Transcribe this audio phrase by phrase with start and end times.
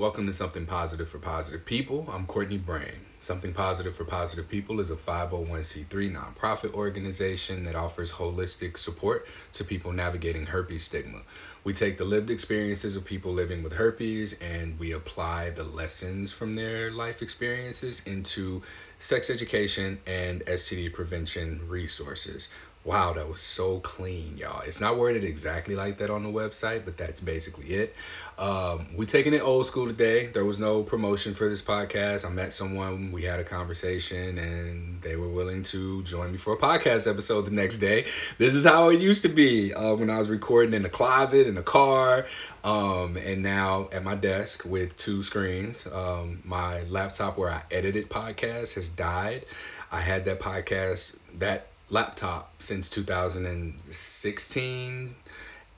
[0.00, 2.08] Welcome to Something Positive for Positive People.
[2.10, 3.04] I'm Courtney Brain.
[3.30, 9.62] Something Positive for Positive People is a 501c3 nonprofit organization that offers holistic support to
[9.62, 11.20] people navigating herpes stigma.
[11.62, 16.32] We take the lived experiences of people living with herpes and we apply the lessons
[16.32, 18.62] from their life experiences into
[18.98, 22.48] sex education and STD prevention resources.
[22.82, 24.62] Wow, that was so clean, y'all.
[24.62, 27.94] It's not worded exactly like that on the website, but that's basically it.
[28.38, 30.28] Um, we taking it old school today.
[30.28, 32.24] There was no promotion for this podcast.
[32.24, 36.54] I met someone, we had a conversation, and they were willing to join me for
[36.54, 38.06] a podcast episode the next day.
[38.38, 41.46] This is how it used to be uh, when I was recording in the closet,
[41.46, 42.26] in the car,
[42.64, 45.86] um, and now at my desk with two screens.
[45.86, 49.44] Um, my laptop where I edited podcasts has died.
[49.92, 55.14] I had that podcast, that laptop since 2016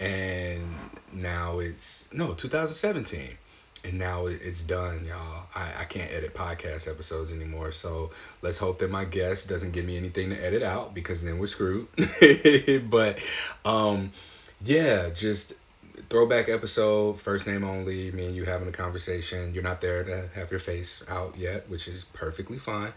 [0.00, 0.74] and
[1.12, 3.38] now it's no 2017
[3.84, 5.46] and now it's done y'all.
[5.54, 7.72] I, I can't edit podcast episodes anymore.
[7.72, 11.38] So let's hope that my guest doesn't give me anything to edit out because then
[11.38, 11.88] we're screwed.
[12.90, 13.18] But
[13.64, 14.10] um
[14.64, 15.54] yeah just
[16.08, 19.54] throwback episode, first name only, me and you having a conversation.
[19.54, 22.92] You're not there to have your face out yet, which is perfectly fine.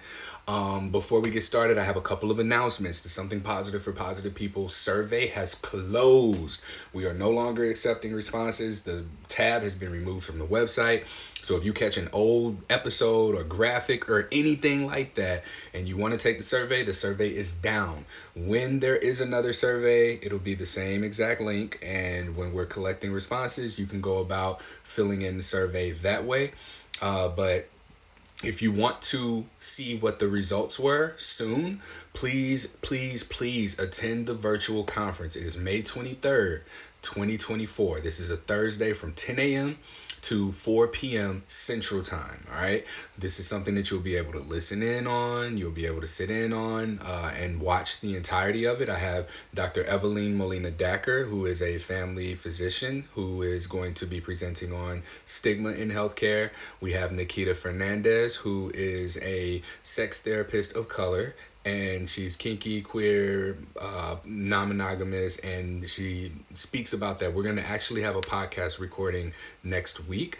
[0.47, 3.01] Um, before we get started, I have a couple of announcements.
[3.01, 6.61] The Something Positive for Positive People survey has closed.
[6.93, 8.83] We are no longer accepting responses.
[8.83, 11.05] The tab has been removed from the website.
[11.45, 15.43] So if you catch an old episode or graphic or anything like that
[15.75, 18.07] and you want to take the survey, the survey is down.
[18.35, 21.77] When there is another survey, it'll be the same exact link.
[21.83, 26.51] And when we're collecting responses, you can go about filling in the survey that way.
[26.99, 27.69] Uh, but
[28.43, 31.79] if you want to see what the results were soon,
[32.13, 35.35] please, please, please attend the virtual conference.
[35.35, 36.61] It is May 23rd,
[37.03, 37.99] 2024.
[37.99, 39.77] This is a Thursday from 10 a.m
[40.25, 41.43] to 4 p.m.
[41.45, 42.47] Central Time.
[42.51, 42.83] All right.
[43.15, 45.55] This is something that you'll be able to listen in on.
[45.55, 48.89] You'll be able to sit in on uh, and watch the entirety of it.
[48.89, 49.83] I have Dr.
[49.83, 55.03] Evelyn Molina Dacker, who is a family physician who is going to be presenting on
[55.27, 56.49] stigma in healthcare.
[56.81, 63.57] We have Nikita Fernandez, who is a sex therapist of color and she's kinky, queer,
[63.81, 67.33] uh, non monogamous, and she speaks about that.
[67.33, 69.33] We're going to actually have a podcast recording
[69.63, 70.37] next week.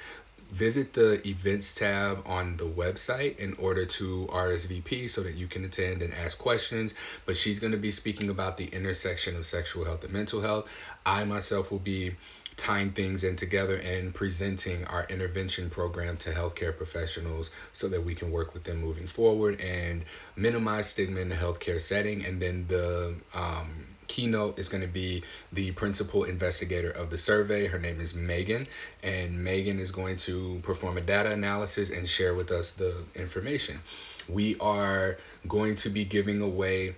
[0.52, 5.66] Visit the events tab on the website in order to RSVP so that you can
[5.66, 6.94] attend and ask questions.
[7.25, 10.69] But she's going to be speaking about the intersection of sexual health and mental health.
[11.03, 12.16] I myself will be
[12.58, 18.16] tying things in together and presenting our intervention program to healthcare professionals so that we
[18.16, 20.06] can work with them moving forward and
[20.36, 22.26] minimize stigma in the healthcare setting.
[22.26, 27.68] And then the um, keynote is going to be the principal investigator of the survey.
[27.68, 28.68] Her name is Megan,
[29.04, 33.78] and Megan is going to perform a data analysis and share with us the information.
[34.30, 35.18] We are
[35.48, 36.96] going to be giving away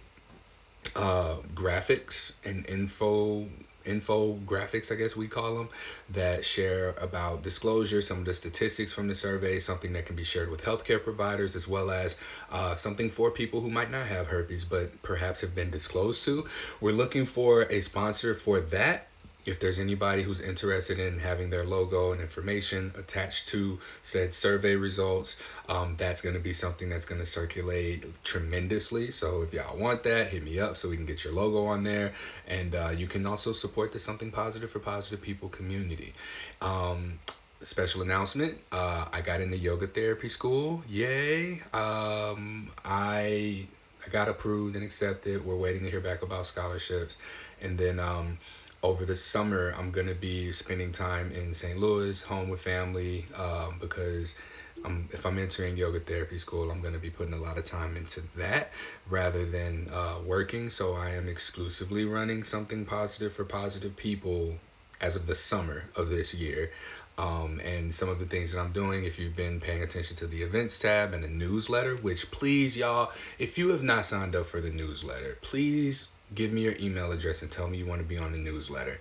[0.95, 3.47] uh, graphics and info
[3.87, 5.69] infographics, I guess we call them,
[6.11, 10.23] that share about disclosure, some of the statistics from the survey, something that can be
[10.23, 12.19] shared with healthcare providers, as well as
[12.51, 16.45] uh, something for people who might not have herpes but perhaps have been disclosed to.
[16.81, 19.07] We're looking for a sponsor for that
[19.47, 24.75] if there's anybody who's interested in having their logo and information attached to said survey
[24.75, 29.09] results, um, that's going to be something that's going to circulate tremendously.
[29.11, 31.83] So if y'all want that, hit me up so we can get your logo on
[31.83, 32.13] there.
[32.47, 36.13] And uh, you can also support the Something Positive for Positive People community.
[36.61, 37.19] Um,
[37.61, 40.83] special announcement uh, I got into yoga therapy school.
[40.89, 41.61] Yay.
[41.73, 43.65] Um, I,
[44.05, 45.45] I got approved and accepted.
[45.45, 47.17] We're waiting to hear back about scholarships.
[47.61, 48.37] And then um,
[48.83, 51.77] over the summer, I'm gonna be spending time in St.
[51.77, 54.37] Louis, home with family, um, because
[54.85, 57.97] I'm, if I'm entering yoga therapy school, I'm gonna be putting a lot of time
[57.97, 58.71] into that
[59.09, 60.69] rather than uh, working.
[60.69, 64.55] So I am exclusively running something positive for positive people
[65.01, 66.71] as of the summer of this year.
[67.19, 70.27] Um, and some of the things that I'm doing, if you've been paying attention to
[70.27, 74.45] the events tab and the newsletter, which please, y'all, if you have not signed up
[74.45, 78.07] for the newsletter, please give me your email address and tell me you want to
[78.07, 78.99] be on the newsletter.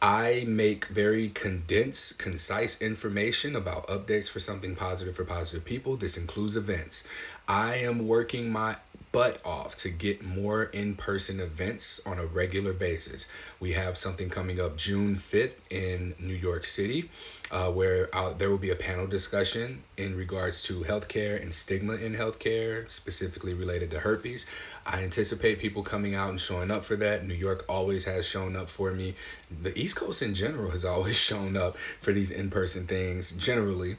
[0.00, 5.96] I make very condensed, concise information about updates for something positive for positive people.
[5.96, 7.08] This includes events.
[7.48, 8.76] I am working my
[9.12, 13.28] butt off to get more in person events on a regular basis.
[13.60, 17.08] We have something coming up June 5th in New York City
[17.52, 21.94] uh, where uh, there will be a panel discussion in regards to healthcare and stigma
[21.94, 24.46] in healthcare, specifically related to herpes.
[24.84, 27.24] I anticipate people coming out and showing up for that.
[27.24, 29.14] New York always has shown up for me.
[29.62, 33.96] The East Coast in general has always shown up for these in person things, generally.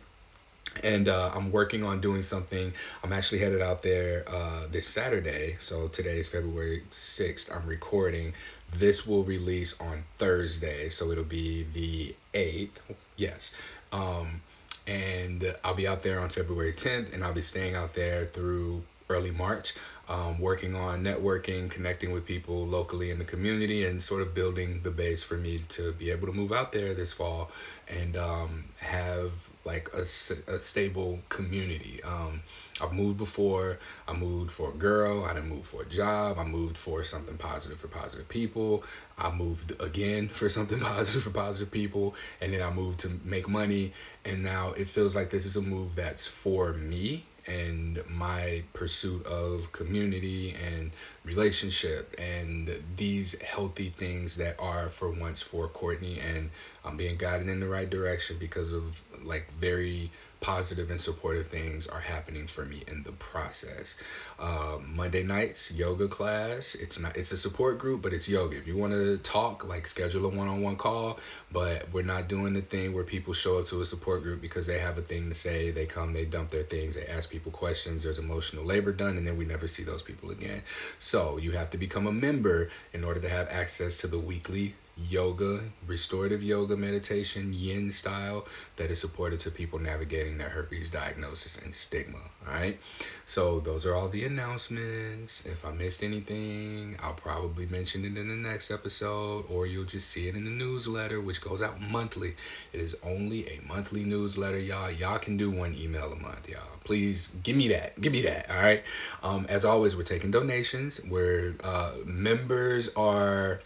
[0.84, 2.74] And uh, I'm working on doing something.
[3.04, 5.56] I'm actually headed out there uh, this Saturday.
[5.60, 7.56] So today is February 6th.
[7.56, 8.34] I'm recording.
[8.74, 12.96] This will release on Thursday, so it'll be the 8th.
[13.16, 13.56] Yes.
[13.92, 14.42] Um,
[14.88, 18.84] and I'll be out there on February 10th, and I'll be staying out there through
[19.10, 19.74] early March,
[20.10, 24.82] um, working on networking, connecting with people locally in the community, and sort of building
[24.84, 27.52] the base for me to be able to move out there this fall
[27.90, 29.32] and um, have
[29.66, 32.02] like a, a stable community.
[32.04, 32.42] Um,
[32.82, 33.80] I've moved before.
[34.08, 35.26] I moved for a girl.
[35.26, 36.38] I didn't move for a job.
[36.40, 38.84] I moved for something positive for positive people.
[39.18, 42.16] I moved again for something positive for positive people.
[42.40, 43.92] And then I moved to make money.
[44.24, 49.26] And now it feels like this is a move that's for me and my pursuit
[49.26, 50.92] of community and
[51.24, 56.20] relationship and these healthy things that are for once for Courtney.
[56.20, 56.50] And
[56.84, 61.88] I'm being guided in the right direction because of like very positive and supportive things
[61.88, 64.00] are happening for me in the process.
[64.40, 66.76] Uh, Monday nights yoga class.
[66.76, 67.18] It's not.
[67.18, 68.58] It's a support group, but it's yoga.
[68.58, 71.20] If you want to talk, like schedule a one-on-one call.
[71.52, 74.68] But we're not doing the thing where people show up to a support group because
[74.68, 75.72] they have a thing to say.
[75.72, 78.04] They come, they dump their things, they ask people questions.
[78.04, 80.62] There's emotional labor done, and then we never see those people again.
[81.00, 84.76] So you have to become a member in order to have access to the weekly
[85.10, 88.46] yoga, restorative yoga meditation, yin style
[88.78, 92.20] that is supported to people navigating their herpes diagnosis and stigma.
[92.48, 92.78] All right.
[93.26, 95.46] So those are all the announcements.
[95.46, 100.10] If I missed anything, I'll probably mention it in the next episode, or you'll just
[100.10, 102.36] see it in the newsletter, which goes out monthly.
[102.74, 104.92] It is only a monthly newsletter, y'all.
[104.92, 106.62] Y'all can do one email a month, y'all.
[106.84, 108.00] Please give me that.
[108.00, 108.50] Give me that.
[108.50, 108.84] All right.
[109.24, 111.04] Um, as always, we're taking donations.
[111.04, 113.60] Where uh, members are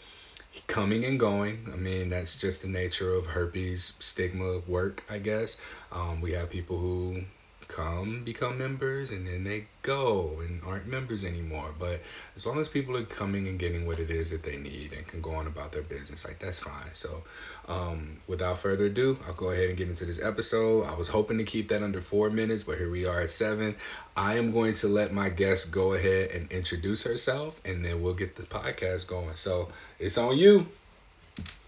[0.68, 1.70] coming and going.
[1.72, 5.58] I mean, that's just the nature of herpes stigma work, I guess.
[5.92, 7.24] Um, we have people who
[7.72, 11.74] come, become members, and then they go and aren't members anymore.
[11.80, 12.02] But
[12.36, 15.08] as long as people are coming and getting what it is that they need and
[15.08, 16.94] can go on about their business, like that's fine.
[16.94, 17.24] So,
[17.68, 20.86] um, without further ado, I'll go ahead and get into this episode.
[20.86, 23.76] I was hoping to keep that under four minutes, but here we are at seven.
[24.16, 28.14] I am going to let my guest go ahead and introduce herself, and then we'll
[28.14, 29.36] get the podcast going.
[29.36, 29.70] So
[30.00, 30.68] it's on you.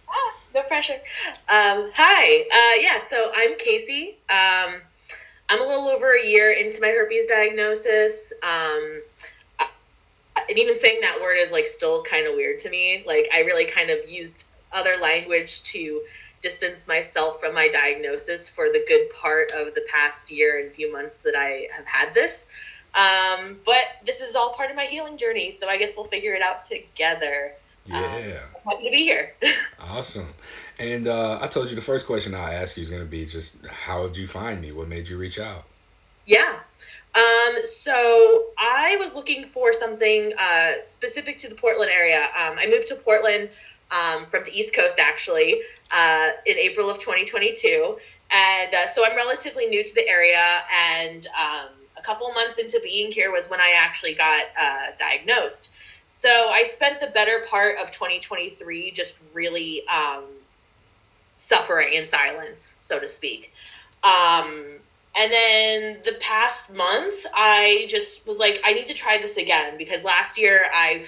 [0.09, 0.99] Ah, no pressure.
[1.47, 2.45] Um, hi.
[2.51, 4.17] Uh, yeah, so I'm Casey.
[4.29, 4.81] Um,
[5.53, 8.33] I'm a little over a year into my herpes diagnosis.
[8.41, 9.03] Um,
[10.49, 13.03] and even saying that word is like still kind of weird to me.
[13.05, 16.01] Like I really kind of used other language to
[16.41, 20.91] distance myself from my diagnosis for the good part of the past year and few
[20.91, 22.47] months that I have had this.
[22.95, 26.33] Um, but this is all part of my healing journey, so I guess we'll figure
[26.33, 27.53] it out together.
[27.85, 28.39] Yeah.
[28.65, 29.33] Um, happy to be here.
[29.79, 30.33] awesome.
[30.79, 33.25] And uh, I told you the first question I'll ask you is going to be
[33.25, 34.71] just how did you find me?
[34.71, 35.63] What made you reach out?
[36.25, 36.55] Yeah.
[37.15, 42.21] Um, so I was looking for something uh, specific to the Portland area.
[42.23, 43.49] Um, I moved to Portland
[43.91, 45.61] um, from the East Coast actually
[45.91, 47.97] uh, in April of 2022,
[48.31, 50.61] and uh, so I'm relatively new to the area.
[50.97, 55.69] And um, a couple months into being here was when I actually got uh, diagnosed.
[56.09, 60.23] So I spent the better part of 2023 just really um,
[61.43, 63.53] suffering in silence, so to speak.
[64.03, 64.63] Um,
[65.15, 69.77] and then the past month, I just was like, I need to try this again
[69.77, 71.05] because last year I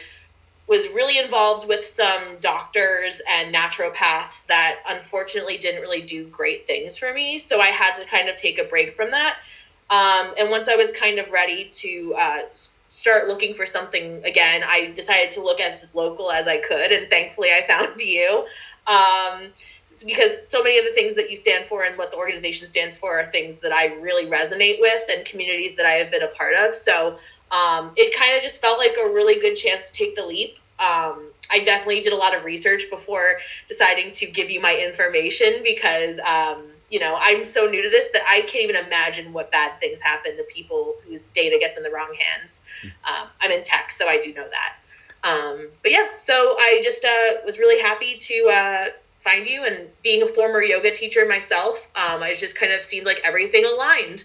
[0.68, 6.98] was really involved with some doctors and naturopaths that unfortunately didn't really do great things
[6.98, 7.40] for me.
[7.40, 9.38] So I had to kind of take a break from that.
[9.90, 12.40] Um, and once I was kind of ready to uh,
[12.90, 16.92] start looking for something again, I decided to look as local as I could.
[16.92, 18.46] And thankfully, I found you.
[18.88, 19.48] Um,
[20.04, 22.98] because so many of the things that you stand for and what the organization stands
[22.98, 26.28] for are things that I really resonate with and communities that I have been a
[26.28, 26.76] part of.
[26.76, 27.18] So
[27.52, 30.58] um, it kind of just felt like a really good chance to take the leap.
[30.80, 33.38] Um, I definitely did a lot of research before
[33.70, 38.10] deciding to give you my information because, um, you know, I'm so new to this
[38.14, 41.84] that I can't even imagine what bad things happen to people whose data gets in
[41.84, 42.62] the wrong hands.
[42.84, 44.76] Um, I'm in tech, so I do know that.
[45.24, 48.90] Um, but yeah, so I just uh, was really happy to uh,
[49.26, 49.66] find you.
[49.66, 53.66] And being a former yoga teacher myself, um, I just kind of seemed like everything
[53.66, 54.24] aligned.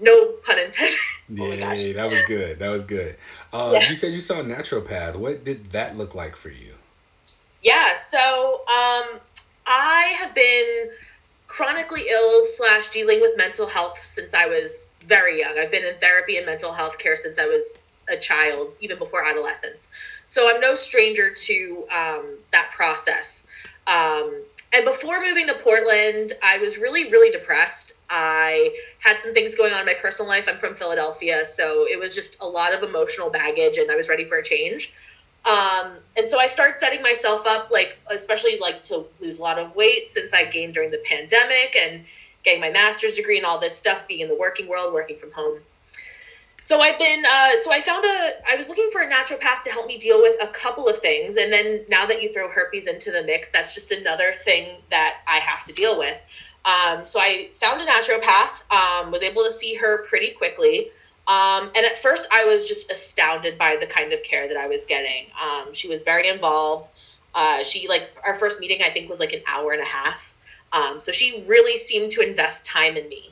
[0.00, 0.96] No pun intended.
[1.38, 2.58] oh yeah, that was good.
[2.58, 3.16] That was good.
[3.52, 3.88] Uh, yeah.
[3.88, 5.14] You said you saw a naturopath.
[5.14, 6.72] What did that look like for you?
[7.62, 9.20] Yeah, so um,
[9.66, 10.90] I have been
[11.48, 15.58] chronically ill slash dealing with mental health since I was very young.
[15.58, 17.76] I've been in therapy and mental health care since I was
[18.08, 19.88] a child, even before adolescence.
[20.26, 23.47] So I'm no stranger to um, that process.
[23.88, 24.42] Um,
[24.72, 27.92] and before moving to Portland, I was really, really depressed.
[28.10, 30.46] I had some things going on in my personal life.
[30.46, 34.08] I'm from Philadelphia, so it was just a lot of emotional baggage, and I was
[34.08, 34.92] ready for a change.
[35.44, 39.58] Um, and so I started setting myself up, like especially like to lose a lot
[39.58, 42.04] of weight since I gained during the pandemic and
[42.44, 45.32] getting my master's degree and all this stuff, being in the working world, working from
[45.32, 45.60] home.
[46.68, 49.70] So I've been, uh, so I found a, I was looking for a naturopath to
[49.70, 51.38] help me deal with a couple of things.
[51.38, 55.16] And then now that you throw herpes into the mix, that's just another thing that
[55.26, 56.20] I have to deal with.
[56.66, 60.90] Um, so I found a naturopath, um, was able to see her pretty quickly.
[61.26, 64.66] Um, and at first, I was just astounded by the kind of care that I
[64.66, 65.28] was getting.
[65.42, 66.90] Um, she was very involved.
[67.34, 70.36] Uh, she, like, our first meeting, I think, was like an hour and a half.
[70.74, 73.30] Um, so she really seemed to invest time in me.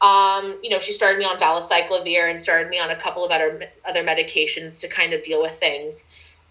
[0.00, 3.30] Um, you know, she started me on valacyclovir and started me on a couple of
[3.30, 6.04] other other medications to kind of deal with things.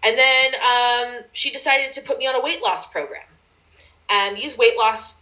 [0.04, 3.24] And then um, she decided to put me on a weight loss program.
[4.10, 5.22] And these weight loss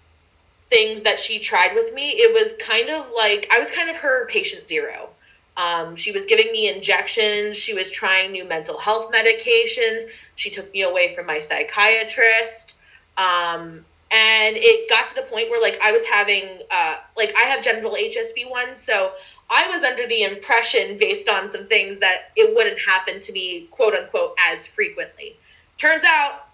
[0.70, 3.98] things that she tried with me, it was kind of like I was kind of
[3.98, 5.10] her patient zero.
[5.58, 7.58] Um, she was giving me injections.
[7.58, 10.04] She was trying new mental health medications.
[10.36, 12.76] She took me away from my psychiatrist.
[13.18, 17.44] Um, and it got to the point where like I was having uh, like I
[17.44, 19.14] have genital HSV1, so
[19.50, 23.68] I was under the impression based on some things that it wouldn't happen to me
[23.72, 25.38] quote unquote as frequently.
[25.78, 26.46] Turns out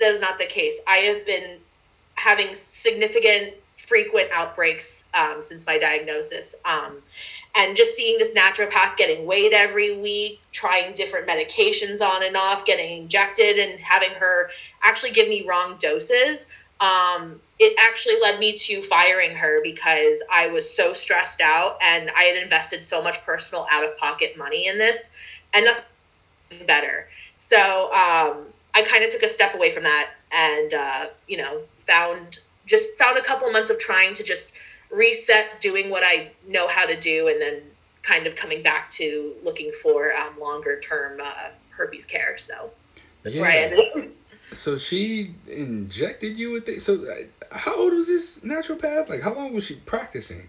[0.00, 0.78] that is not the case.
[0.86, 1.58] I have been
[2.14, 6.54] having significant frequent outbreaks um, since my diagnosis.
[6.64, 6.98] Um,
[7.54, 12.64] and just seeing this naturopath getting weighed every week, trying different medications on and off,
[12.64, 14.50] getting injected, and having her
[14.82, 16.46] actually give me wrong doses
[16.82, 22.10] um, it actually led me to firing her because I was so stressed out and
[22.10, 25.10] I had invested so much personal out of pocket money in this
[25.54, 27.08] and nothing better.
[27.36, 31.60] So um, I kind of took a step away from that and, uh, you know,
[31.86, 34.50] found just found a couple months of trying to just
[34.90, 37.62] reset doing what I know how to do and then
[38.02, 42.38] kind of coming back to looking for um, longer term uh, herpes care.
[42.38, 42.70] So
[43.22, 43.42] that's yeah.
[43.42, 44.12] where I ended
[44.54, 46.82] so she injected you with it.
[46.82, 49.08] So uh, how old was this naturopath?
[49.08, 50.48] Like how long was she practicing?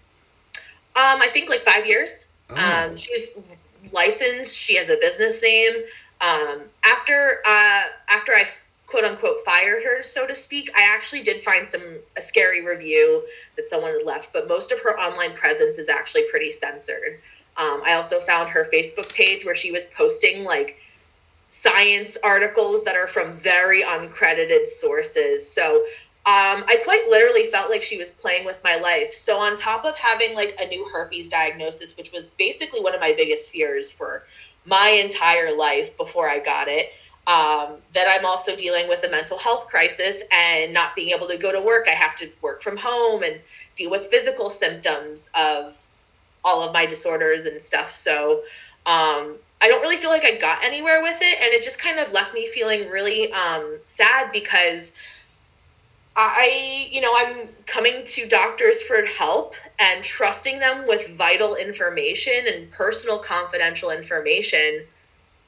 [0.95, 2.27] Um, I think like five years.
[2.49, 2.85] Oh.
[2.89, 3.29] Um, she's
[3.91, 4.55] licensed.
[4.55, 5.73] She has a business name.
[6.21, 8.47] Um, after uh, after I
[8.87, 11.81] quote unquote fired her, so to speak, I actually did find some
[12.15, 13.23] a scary review
[13.55, 17.19] that someone had left, but most of her online presence is actually pretty censored.
[17.57, 20.77] Um, I also found her Facebook page where she was posting like
[21.63, 25.49] science articles that are from very uncredited sources.
[25.49, 25.75] So
[26.25, 29.13] um, I quite literally felt like she was playing with my life.
[29.13, 32.99] So on top of having like a new herpes diagnosis, which was basically one of
[32.99, 34.23] my biggest fears for
[34.65, 36.91] my entire life before I got it,
[37.27, 41.37] um, that I'm also dealing with a mental health crisis and not being able to
[41.37, 41.87] go to work.
[41.87, 43.39] I have to work from home and
[43.77, 45.77] deal with physical symptoms of
[46.43, 47.93] all of my disorders and stuff.
[47.93, 48.43] So
[48.85, 51.97] um, I don't really feel like I got anywhere with it, and it just kind
[51.97, 54.91] of left me feeling really um, sad because
[56.17, 62.45] I, you know, I'm coming to doctors for help and trusting them with vital information
[62.45, 64.83] and personal confidential information.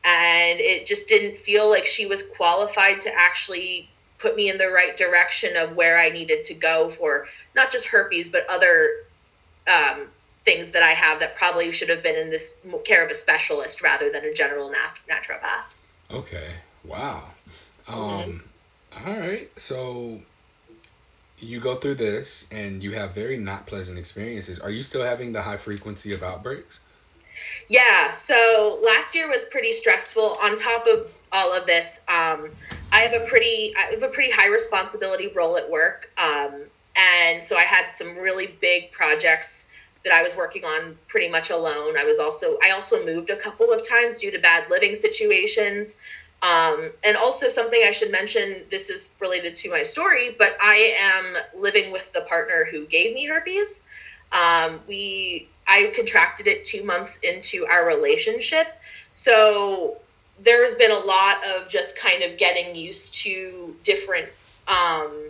[0.06, 4.70] And it just didn't feel like she was qualified to actually put me in the
[4.70, 8.92] right direction of where I needed to go for not just herpes, but other
[9.68, 10.08] um,
[10.46, 12.54] things that I have that probably should have been in this
[12.86, 15.74] care of a specialist rather than a general nat- naturopath.
[16.12, 16.48] Okay.
[16.84, 17.24] Wow.
[17.88, 18.44] Um,
[18.92, 19.10] mm-hmm.
[19.10, 19.50] all right.
[19.60, 20.22] So
[21.40, 24.60] you go through this and you have very not pleasant experiences.
[24.60, 26.80] Are you still having the high frequency of outbreaks?
[27.68, 28.12] Yeah.
[28.12, 30.38] So last year was pretty stressful.
[30.44, 32.52] On top of all of this, um,
[32.92, 36.12] I have a pretty I have a pretty high responsibility role at work.
[36.18, 36.62] Um,
[36.96, 39.65] and so I had some really big projects
[40.06, 41.98] that I was working on pretty much alone.
[41.98, 45.98] I was also I also moved a couple of times due to bad living situations.
[46.42, 50.96] Um, and also something I should mention, this is related to my story, but I
[51.00, 53.82] am living with the partner who gave me herpes.
[54.32, 58.68] Um, we I contracted it two months into our relationship,
[59.14, 59.98] so
[60.40, 64.28] there's been a lot of just kind of getting used to different
[64.68, 65.30] um,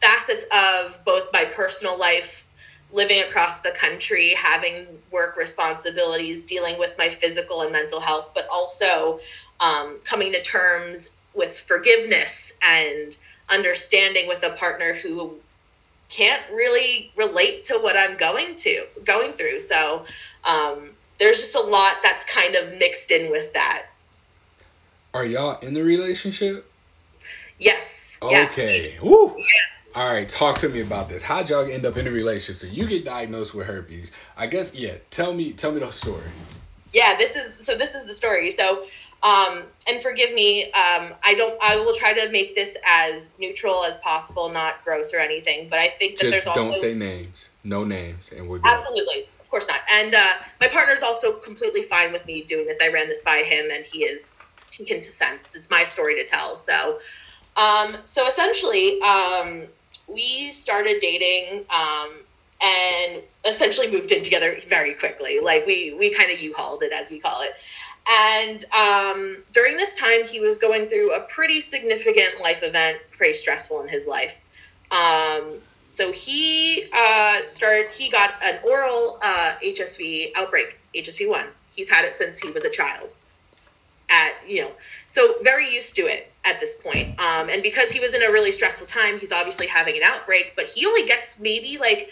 [0.00, 2.47] facets of both my personal life
[2.92, 8.48] living across the country, having work responsibilities, dealing with my physical and mental health, but
[8.50, 9.20] also
[9.60, 13.16] um, coming to terms with forgiveness and
[13.50, 15.34] understanding with a partner who
[16.08, 19.60] can't really relate to what I'm going to going through.
[19.60, 20.06] So
[20.44, 23.86] um, there's just a lot that's kind of mixed in with that.
[25.12, 26.70] Are y'all in the relationship?
[27.58, 28.18] Yes.
[28.22, 28.94] Okay.
[28.94, 29.02] Yeah.
[29.02, 29.34] Woo.
[29.36, 31.22] Yeah All right, talk to me about this.
[31.22, 32.60] How'd y'all end up in a relationship?
[32.60, 34.12] So you get diagnosed with herpes.
[34.36, 34.94] I guess yeah.
[35.10, 36.22] Tell me, tell me the story.
[36.92, 37.76] Yeah, this is so.
[37.76, 38.50] This is the story.
[38.50, 38.86] So,
[39.22, 40.64] um, and forgive me.
[40.66, 41.58] Um, I don't.
[41.62, 45.68] I will try to make this as neutral as possible, not gross or anything.
[45.68, 47.48] But I think that Just there's also don't say names.
[47.64, 48.70] No names, and we're good.
[48.70, 49.80] absolutely, of course not.
[49.90, 52.78] And uh, my partner's also completely fine with me doing this.
[52.82, 54.34] I ran this by him, and he is
[54.70, 55.54] he consents.
[55.54, 56.56] It's my story to tell.
[56.56, 57.00] So,
[57.56, 59.64] um, so essentially, um,
[60.08, 61.64] we started dating.
[61.70, 62.10] Um,
[62.60, 65.40] and essentially moved in together very quickly.
[65.40, 67.52] Like we we kind of U-hauled it as we call it.
[68.10, 73.34] And um, during this time, he was going through a pretty significant life event, pretty
[73.34, 74.40] stressful in his life.
[74.90, 77.90] Um, so he uh, started.
[77.92, 81.46] He got an oral uh, HSV outbreak, HSV one.
[81.74, 83.12] He's had it since he was a child.
[84.10, 84.70] At you know,
[85.08, 87.18] so very used to it at this point.
[87.18, 90.52] Um, and because he was in a really stressful time, he's obviously having an outbreak.
[90.54, 92.10] But he only gets maybe like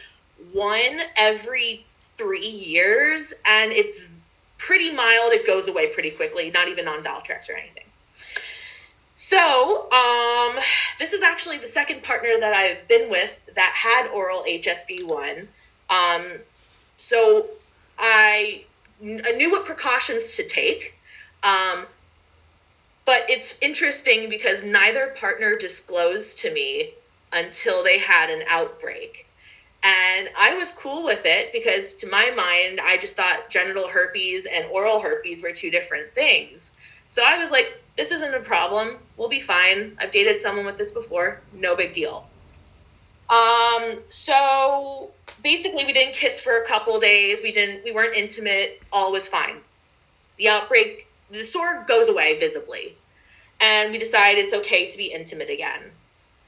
[0.52, 1.84] one every
[2.16, 4.02] three years, and it's
[4.58, 5.32] pretty mild.
[5.32, 7.84] It goes away pretty quickly, not even on Valtrex or anything.
[9.14, 10.58] So, um,
[10.98, 15.46] this is actually the second partner that I've been with that had oral HSV1.
[15.88, 16.24] Um,
[16.98, 17.46] so
[17.98, 18.64] I,
[19.02, 20.94] I knew what precautions to take.
[21.42, 21.86] Um,
[23.06, 26.92] but it's interesting because neither partner disclosed to me
[27.32, 29.26] until they had an outbreak.
[29.82, 34.46] And I was cool with it because, to my mind, I just thought genital herpes
[34.46, 36.72] and oral herpes were two different things.
[37.08, 38.98] So I was like, this isn't a problem.
[39.16, 39.96] We'll be fine.
[40.00, 41.40] I've dated someone with this before.
[41.52, 42.28] No big deal.
[43.30, 45.10] Um, so
[45.42, 47.40] basically, we didn't kiss for a couple days.
[47.42, 47.84] We didn't.
[47.84, 48.82] We weren't intimate.
[48.92, 49.58] All was fine.
[50.36, 52.96] The outbreak, the sore goes away visibly,
[53.60, 55.82] and we decide it's okay to be intimate again.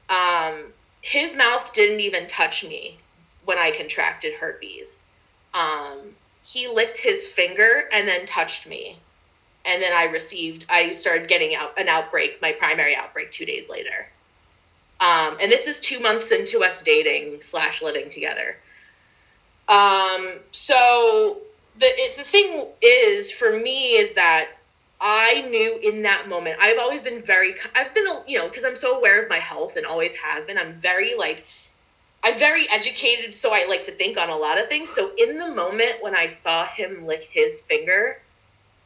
[0.09, 2.97] Um, his mouth didn't even touch me
[3.45, 5.01] when I contracted herpes.
[5.53, 8.97] Um, he licked his finger and then touched me.
[9.65, 13.69] And then I received, I started getting out an outbreak, my primary outbreak, two days
[13.69, 14.07] later.
[14.99, 18.57] Um, and this is two months into us dating slash living together.
[19.67, 21.39] Um, so
[21.77, 24.49] the it, the thing is for me is that
[25.01, 26.57] I knew in that moment.
[26.59, 27.55] I've always been very.
[27.73, 30.57] I've been you know because I'm so aware of my health and always have been.
[30.57, 31.45] I'm very like
[32.23, 34.89] I'm very educated, so I like to think on a lot of things.
[34.89, 38.19] So in the moment when I saw him lick his finger,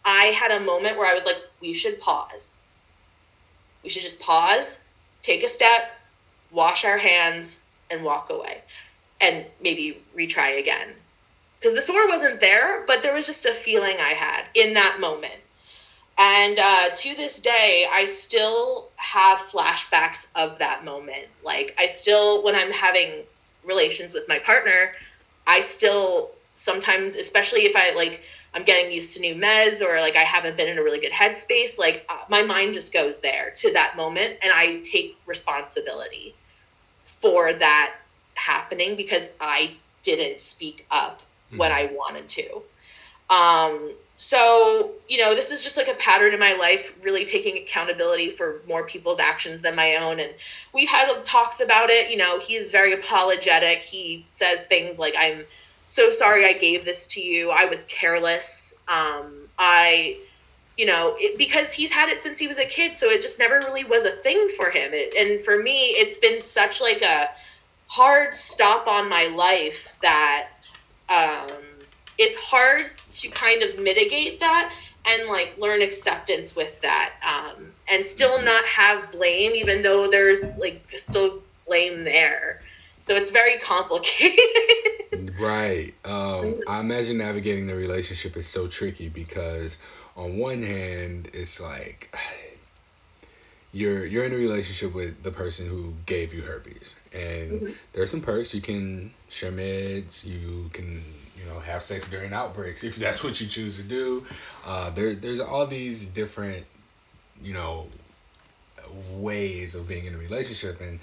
[0.06, 2.58] I had a moment where I was like, we should pause.
[3.84, 4.80] We should just pause,
[5.23, 5.91] take a step,
[6.52, 8.62] wash our hands, and walk away.
[9.19, 10.89] And maybe retry again.
[11.60, 14.97] Because the sore wasn't there, but there was just a feeling I had in that
[14.99, 15.38] moment.
[16.17, 21.26] And uh, to this day, I still have flashbacks of that moment.
[21.43, 23.23] Like, I still, when I'm having
[23.63, 24.93] relations with my partner,
[25.47, 28.21] I still sometimes, especially if I like,
[28.54, 31.12] I'm getting used to new meds or like I haven't been in a really good
[31.12, 36.36] headspace, like uh, my mind just goes there to that moment and I take responsibility
[37.04, 37.95] for that
[38.36, 39.71] happening because I
[40.04, 41.58] didn't speak up mm-hmm.
[41.58, 42.62] when I wanted to.
[43.29, 47.57] Um, so, you know, this is just like a pattern in my life, really taking
[47.57, 50.19] accountability for more people's actions than my own.
[50.19, 50.31] And
[50.73, 52.09] we've had talks about it.
[52.09, 53.79] You know, he is very apologetic.
[53.79, 55.43] He says things like, I'm
[55.89, 57.49] so sorry I gave this to you.
[57.49, 58.73] I was careless.
[58.88, 60.19] Um, I,
[60.77, 62.95] you know, it, because he's had it since he was a kid.
[62.95, 64.91] So it just never really was a thing for him.
[64.93, 67.29] It, and for me, it's been such like a
[67.88, 70.49] hard stop on my life that,
[71.09, 71.51] um,
[72.17, 74.73] it's hard to kind of mitigate that
[75.06, 78.45] and like learn acceptance with that um, and still mm-hmm.
[78.45, 82.62] not have blame even though there's like still blame there.
[83.02, 84.39] So it's very complicated.
[85.39, 85.93] Right.
[86.06, 89.80] Um, i imagine navigating the relationship is so tricky because
[90.17, 92.15] on one hand it's like
[93.73, 96.95] you're you're in a relationship with the person who gave you herpes.
[97.12, 97.71] And mm-hmm.
[97.91, 98.53] there's some perks.
[98.53, 100.25] You can share meds.
[100.25, 101.03] You can
[101.38, 104.25] you know have sex during outbreaks if that's what you choose to do.
[104.65, 106.65] Uh, there there's all these different
[107.41, 107.88] you know
[109.13, 110.79] ways of being in a relationship.
[110.79, 110.99] And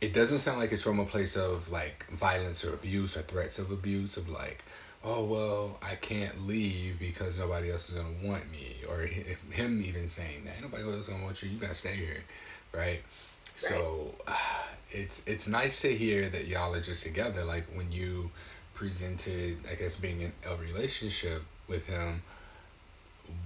[0.00, 3.58] it doesn't sound like it's from a place of like violence or abuse or threats
[3.58, 4.64] of abuse of like
[5.04, 8.76] oh well I can't leave because nobody else is gonna want me.
[8.88, 11.50] Or if him even saying that nobody else is gonna want you.
[11.50, 12.22] You gotta stay here
[12.72, 13.02] right, right.
[13.54, 14.36] so uh,
[14.90, 17.44] it's it's nice to hear that y'all are just together.
[17.44, 18.30] Like when you
[18.74, 22.22] presented I guess being in a relationship with him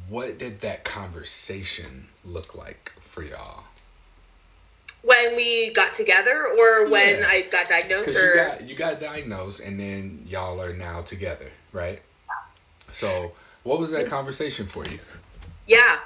[0.08, 3.62] what did that conversation look like for y'all
[5.02, 7.26] When we got together, or when Yeah.
[7.28, 11.50] I got diagnosed, or you got you got diagnosed and then y'all are now together,
[11.72, 12.00] right?
[12.92, 13.32] So
[13.62, 14.98] what was that conversation for you?
[15.66, 15.98] Yeah,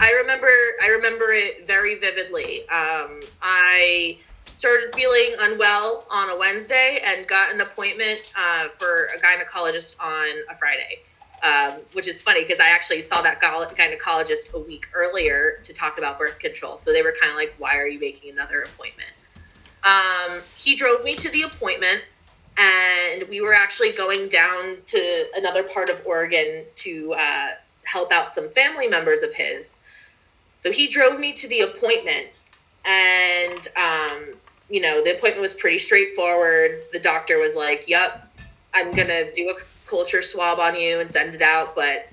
[0.00, 0.48] I remember.
[0.82, 2.60] I remember it very vividly.
[2.68, 4.18] Um, I
[4.52, 10.28] started feeling unwell on a Wednesday and got an appointment uh, for a gynecologist on
[10.50, 11.00] a Friday,
[11.42, 15.98] um, which is funny because I actually saw that gynecologist a week earlier to talk
[15.98, 16.78] about birth control.
[16.78, 19.10] So they were kind of like, "Why are you making another appointment?"
[19.84, 22.02] Um, he drove me to the appointment.
[22.60, 27.50] And we were actually going down to another part of Oregon to uh,
[27.84, 29.78] help out some family members of his.
[30.56, 32.26] So he drove me to the appointment,
[32.84, 34.34] and um,
[34.68, 36.82] you know the appointment was pretty straightforward.
[36.92, 38.10] The doctor was like, "Yep,
[38.74, 39.54] I'm gonna do a
[39.88, 42.08] culture swab on you and send it out, but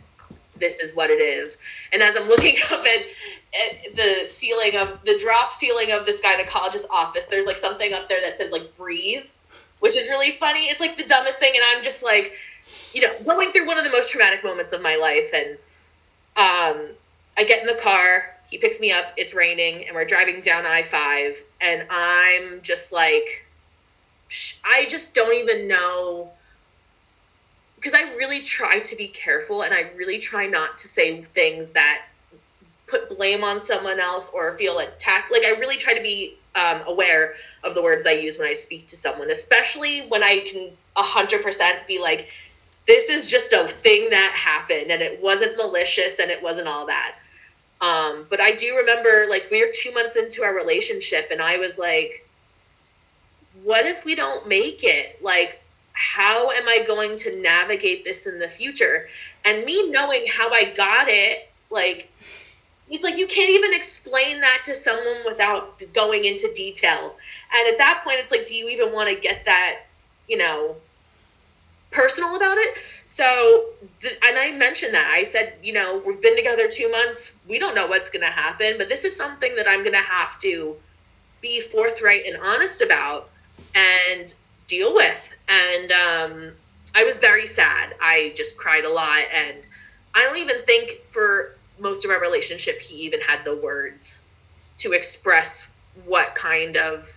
[0.58, 1.58] this is what it is."
[1.92, 3.02] And as I'm looking up at,
[3.56, 8.10] at the ceiling of the drop ceiling of this gynecologist's office, there's like something up
[8.10, 9.26] there that says like "breathe,"
[9.80, 10.62] which is really funny.
[10.62, 12.34] It's like the dumbest thing, and I'm just like,
[12.94, 15.58] you know, going through one of the most traumatic moments of my life, and
[16.38, 16.88] um,
[17.38, 18.32] I get in the car.
[18.50, 19.14] He picks me up.
[19.18, 23.46] It's raining, and we're driving down I five, and I'm just like,
[24.64, 26.32] I just don't even know
[27.86, 31.70] because I really try to be careful, and I really try not to say things
[31.72, 32.02] that
[32.88, 35.32] put blame on someone else or feel attacked.
[35.32, 38.56] Like I really try to be um, aware of the words I use when I
[38.56, 42.32] speak to someone, especially when I can hundred percent be like,
[42.88, 46.88] this is just a thing that happened and it wasn't malicious and it wasn't all
[46.88, 47.16] that.
[47.82, 51.58] Um, but I do remember like we were two months into our relationship and I
[51.58, 52.28] was like,
[53.64, 55.22] what if we don't make it?
[55.22, 55.62] Like,
[55.96, 59.08] how am I going to navigate this in the future?
[59.44, 62.12] And me knowing how I got it, like,
[62.90, 67.16] it's like you can't even explain that to someone without going into detail.
[67.54, 69.84] And at that point, it's like, do you even want to get that,
[70.28, 70.76] you know,
[71.92, 72.76] personal about it?
[73.08, 73.66] So,
[74.04, 75.10] and I mentioned that.
[75.16, 77.32] I said, you know, we've been together two months.
[77.48, 80.00] We don't know what's going to happen, but this is something that I'm going to
[80.00, 80.76] have to
[81.42, 83.30] be forthright and honest about
[83.74, 84.34] and
[84.68, 85.35] deal with.
[85.48, 86.52] And um,
[86.96, 87.96] I was very sad.
[88.02, 89.24] I just cried a lot.
[89.34, 89.58] And
[90.14, 94.22] I don't even think for most of our relationship he even had the words
[94.78, 95.68] to express
[96.06, 97.10] what kind of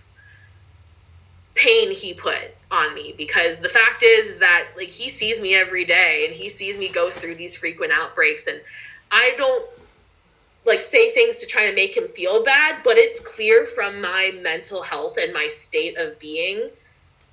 [1.55, 5.85] pain he put on me because the fact is that like he sees me every
[5.85, 8.61] day and he sees me go through these frequent outbreaks and
[9.11, 9.65] I don't
[10.65, 14.31] like say things to try to make him feel bad but it's clear from my
[14.41, 16.69] mental health and my state of being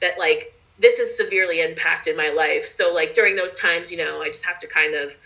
[0.01, 4.21] that like this has severely impacted my life so like during those times you know
[4.23, 5.17] I just have to kind of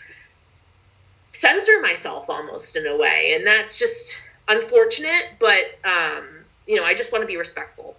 [1.33, 6.27] censor myself almost in a way and that's just unfortunate but um
[6.67, 7.95] you know I just want to be respectful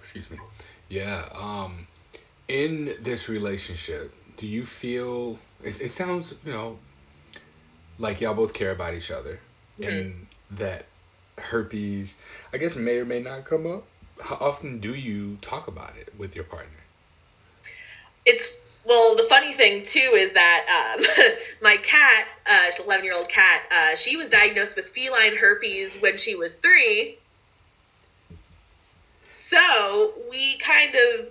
[0.00, 0.38] Excuse me.
[0.88, 1.26] Yeah.
[1.34, 1.86] Um,
[2.48, 5.38] in this relationship, do you feel?
[5.62, 6.78] It, it sounds, you know,
[7.98, 9.38] like y'all both care about each other,
[9.78, 9.88] Mhm.
[9.88, 10.84] and that
[11.38, 12.18] herpes,
[12.52, 13.84] I guess, may or may not come up.
[14.22, 16.82] How often do you talk about it with your partner?
[18.24, 18.48] it's
[18.84, 21.04] well the funny thing too is that um,
[21.62, 26.16] my cat uh, 11 year old cat uh, she was diagnosed with feline herpes when
[26.18, 27.18] she was three
[29.30, 31.26] so we kind of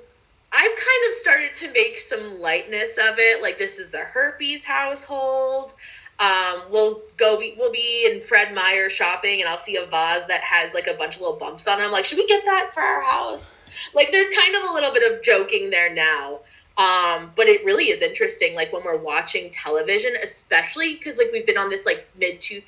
[0.51, 4.63] i've kind of started to make some lightness of it like this is a herpes
[4.63, 5.73] household
[6.21, 10.23] um, we'll go be, we'll be in Fred Meyer shopping and I'll see a vase
[10.27, 11.83] that has like a bunch of little bumps on it.
[11.83, 13.57] I'm like, should we get that for our house?
[13.95, 16.41] Like there's kind of a little bit of joking there now.
[16.77, 21.45] Um, but it really is interesting, like when we're watching television, especially because like we've
[21.45, 22.65] been on this like mid 2000s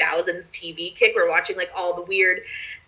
[0.49, 1.13] TV kick.
[1.15, 2.41] We're watching like all the weird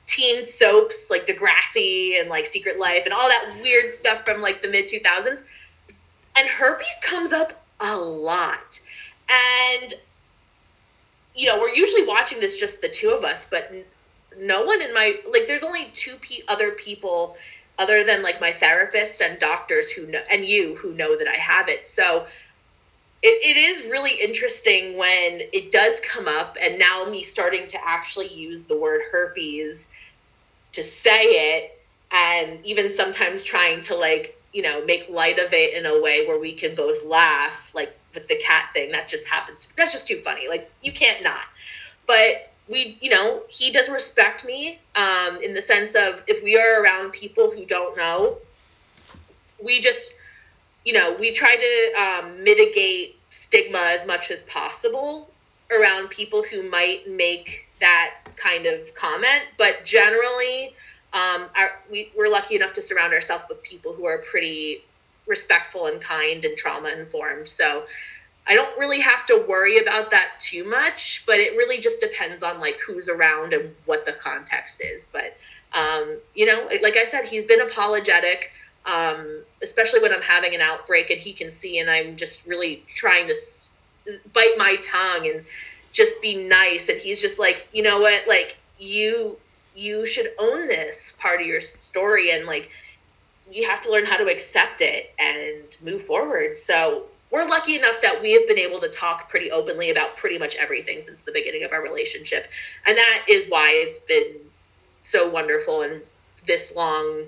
[0.07, 4.63] teen soaps like Degrassi and like Secret Life and all that weird stuff from like
[4.63, 5.43] the mid 2000s.
[6.37, 8.79] And herpes comes up a lot.
[9.29, 9.93] And
[11.35, 13.71] you know, we're usually watching this just the two of us, but
[14.37, 17.37] no one in my like there's only two pe- other people
[17.77, 21.35] other than like my therapist and doctors who know and you who know that I
[21.35, 21.87] have it.
[21.87, 22.25] So
[23.21, 27.87] it, it is really interesting when it does come up and now me starting to
[27.87, 29.89] actually use the word herpes
[30.73, 31.23] to say
[31.57, 36.01] it and even sometimes trying to like you know make light of it in a
[36.01, 39.67] way where we can both laugh like with the cat thing that just happens.
[39.75, 40.47] That's just too funny.
[40.47, 41.43] Like you can't not.
[42.07, 46.57] But we you know he does respect me um, in the sense of if we
[46.57, 48.37] are around people who don't know
[49.63, 50.13] we just
[50.83, 55.29] you know we try to um, mitigate stigma as much as possible
[55.71, 59.43] around people who might make that kind of comment.
[59.57, 60.73] But generally,
[61.15, 64.83] um, our, we, we're lucky enough to surround ourselves with people who are pretty
[65.25, 67.47] respectful and kind and trauma informed.
[67.47, 67.85] So
[68.45, 72.43] I don't really have to worry about that too much, but it really just depends
[72.43, 75.07] on like who's around and what the context is.
[75.11, 75.37] But
[75.73, 78.51] um, you know, like I said, he's been apologetic,
[78.85, 82.83] um, especially when I'm having an outbreak and he can see, and I'm just really
[82.93, 83.69] trying to s-
[84.33, 85.45] bite my tongue and
[85.93, 86.89] just be nice.
[86.89, 89.37] And he's just like, you know what, like you
[89.75, 92.69] you should own this part of your story and like
[93.51, 96.57] you have to learn how to accept it and move forward.
[96.57, 100.37] So we're lucky enough that we have been able to talk pretty openly about pretty
[100.37, 102.47] much everything since the beginning of our relationship.
[102.87, 104.37] And that is why it's been
[105.01, 106.01] so wonderful and
[106.47, 107.23] this long,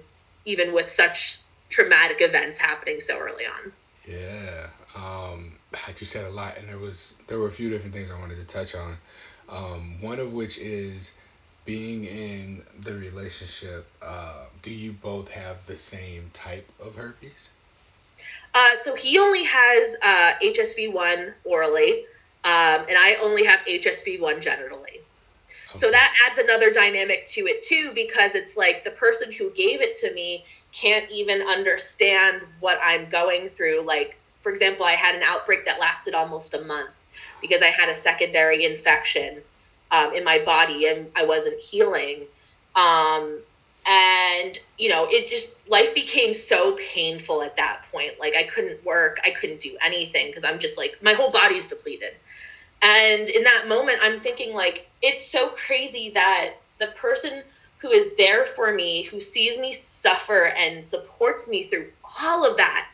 [0.46, 3.72] even with such traumatic events happening so early on.
[4.08, 4.68] Yeah.
[4.96, 5.54] Um,
[5.88, 8.20] like you said a lot, and there was there were a few different things I
[8.20, 8.98] wanted to touch on.
[9.50, 11.16] Um, one of which is
[11.68, 13.86] being in the relationship.
[14.02, 17.50] Uh, do you both have the same type of herpes?
[18.56, 22.06] Uh, so he only has uh, HSV1 orally,
[22.46, 25.02] um, and I only have HSV1 genitally.
[25.70, 25.76] Okay.
[25.76, 29.82] So that adds another dynamic to it too, because it's like the person who gave
[29.82, 33.82] it to me can't even understand what I'm going through.
[33.82, 36.92] Like, for example, I had an outbreak that lasted almost a month
[37.42, 39.42] because I had a secondary infection
[39.91, 42.26] um, in my body and I wasn't healing.
[42.76, 43.39] Um,
[43.88, 48.19] and you know it just life became so painful at that point.
[48.19, 49.19] Like i couldn't work.
[49.23, 52.13] I couldn't do anything because i'm just like my whole body's depleted.
[52.82, 57.43] And in that moment i'm thinking like it's so crazy that the person
[57.80, 61.88] who is there for me who sees me suffer and supports me through
[62.21, 62.89] all of that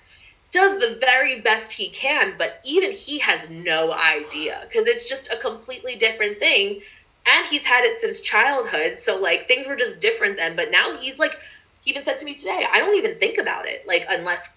[0.53, 5.31] does the very best he can but even he has no idea because it's just
[5.33, 6.81] a completely different thing.
[7.25, 10.55] And he's had it since childhood so like things were just different then.
[10.55, 11.35] But now he's like
[11.83, 14.47] he even said to me today i don't even think about it like unless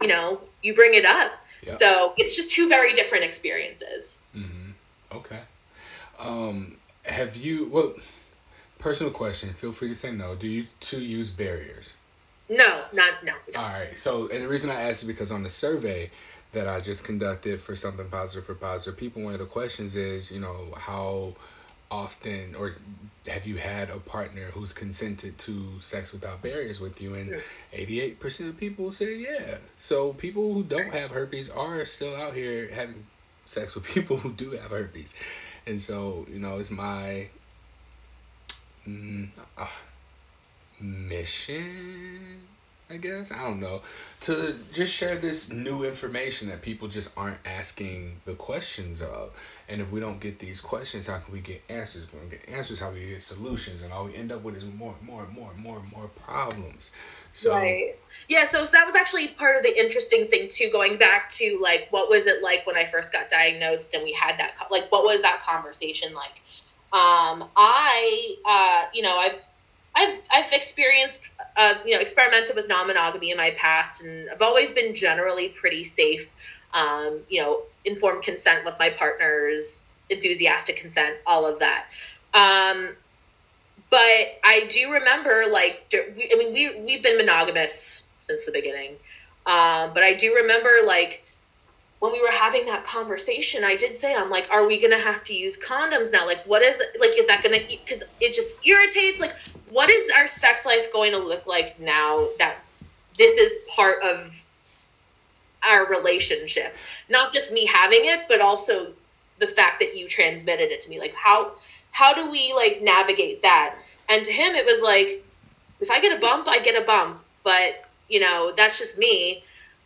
[0.00, 1.32] you know you bring it up.
[1.62, 1.78] Yep.
[1.78, 4.18] so it's just two very different experiences.
[4.36, 4.70] Mm-hmm.
[5.16, 5.40] okay.
[6.18, 7.94] Um have you well
[8.78, 10.34] personal question feel free to say no.
[10.34, 11.94] Do you two use barriers
[12.48, 13.60] no not no, no.
[13.60, 16.10] all right so and the reason i asked is because on the survey
[16.52, 20.30] that i just conducted for something positive for positive people one of the questions is
[20.30, 21.34] you know how
[21.90, 22.74] often or
[23.28, 27.14] have you had a partner who's consented to sex without barriers with you?
[27.14, 27.40] And
[27.72, 29.56] 88% of people say yeah.
[29.78, 33.04] So people who don't have herpes are still out here having
[33.44, 35.14] sex with people who do have herpes.
[35.66, 37.28] And so you know it's my
[38.86, 39.66] mm, uh,
[40.80, 42.46] mission
[42.88, 43.32] I guess.
[43.32, 43.82] I don't know.
[44.22, 49.32] To just share this new information that people just aren't asking the questions of.
[49.68, 52.04] And if we don't get these questions, how can we get answers?
[52.04, 53.82] If we don't get answers, how we get solutions?
[53.82, 55.90] And all we end up with is more and more and more and more and
[55.90, 56.92] more problems.
[57.34, 57.96] So Right.
[58.28, 61.58] Yeah, so, so that was actually part of the interesting thing too, going back to
[61.60, 64.90] like what was it like when I first got diagnosed and we had that like
[64.92, 66.40] what was that conversation like?
[66.92, 69.46] Um, I uh, you know, I've
[69.96, 71.22] I've I've experienced
[71.56, 75.84] uh, you know experimented with non-monogamy in my past, and I've always been generally pretty
[75.84, 76.30] safe.
[76.74, 81.86] Um, you know, informed consent with my partners, enthusiastic consent, all of that.
[82.34, 82.94] Um,
[83.88, 84.00] but
[84.44, 88.96] I do remember like I mean we we've been monogamous since the beginning.
[89.46, 91.22] Um, but I do remember like
[91.98, 95.24] when we were having that conversation, I did say, I'm like, are we gonna have
[95.24, 96.26] to use condoms now?
[96.26, 97.58] Like, what is like, is that gonna?
[97.58, 99.18] Because it just irritates.
[99.18, 99.34] Like,
[99.70, 102.56] what is our sex life going to look like now that
[103.16, 104.30] this is part of
[105.66, 106.76] our relationship?
[107.08, 108.92] Not just me having it, but also
[109.38, 111.00] the fact that you transmitted it to me.
[111.00, 111.52] Like, how
[111.92, 113.74] how do we like navigate that?
[114.08, 115.24] And to him, it was like,
[115.80, 119.42] if I get a bump, I get a bump, but you know, that's just me.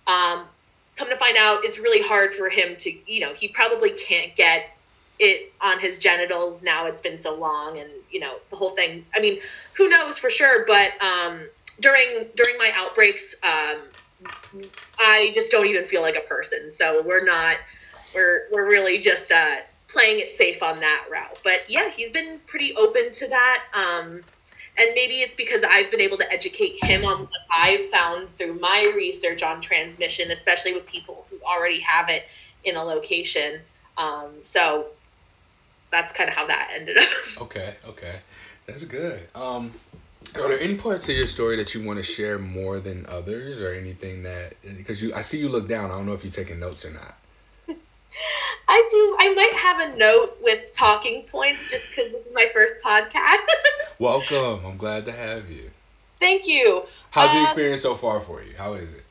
[0.08, 0.44] Um,
[1.00, 4.36] come to find out it's really hard for him to you know he probably can't
[4.36, 4.76] get
[5.18, 9.04] it on his genitals now it's been so long and you know the whole thing.
[9.16, 9.40] I mean
[9.74, 11.40] who knows for sure but um,
[11.80, 13.78] during during my outbreaks um,
[14.98, 16.70] i just don't even feel like a person.
[16.70, 17.56] So we're not
[18.14, 19.56] we're we're really just uh,
[19.88, 21.38] playing it safe on that route.
[21.42, 23.64] But yeah he's been pretty open to that.
[23.72, 24.20] Um,
[24.80, 28.58] and maybe it's because I've been able to educate him on what I've found through
[28.58, 32.24] my research on transmission, especially with people who already have it
[32.64, 33.60] in a location.
[33.98, 34.86] Um, so
[35.92, 37.08] that's kind of how that ended up.
[37.42, 38.16] Okay, okay,
[38.66, 39.18] that's good.
[39.34, 39.72] Um,
[40.36, 43.60] are there any parts of your story that you want to share more than others,
[43.60, 45.90] or anything that because you I see you look down.
[45.90, 47.14] I don't know if you're taking notes or not.
[48.68, 49.16] I do.
[49.18, 53.46] I might have a note with talking points just because this is my first podcast.
[54.00, 54.64] Welcome.
[54.64, 55.70] I'm glad to have you.
[56.18, 56.84] Thank you.
[57.10, 58.54] How's the Um, experience so far for you?
[58.56, 59.04] How is it?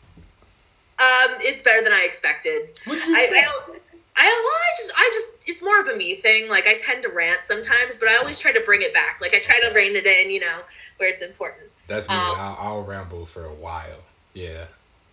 [0.99, 2.77] Um, it's better than I expected.
[2.85, 3.81] What did you I, I don't.
[4.15, 4.23] I.
[4.25, 6.49] Well, I just, I just, it's more of a me thing.
[6.49, 9.19] Like I tend to rant sometimes, but I always try to bring it back.
[9.21, 10.59] Like I try to rein it in, you know,
[10.97, 11.67] where it's important.
[11.87, 12.15] That's me.
[12.15, 14.03] um, I'll, I'll ramble for a while.
[14.33, 14.65] Yeah.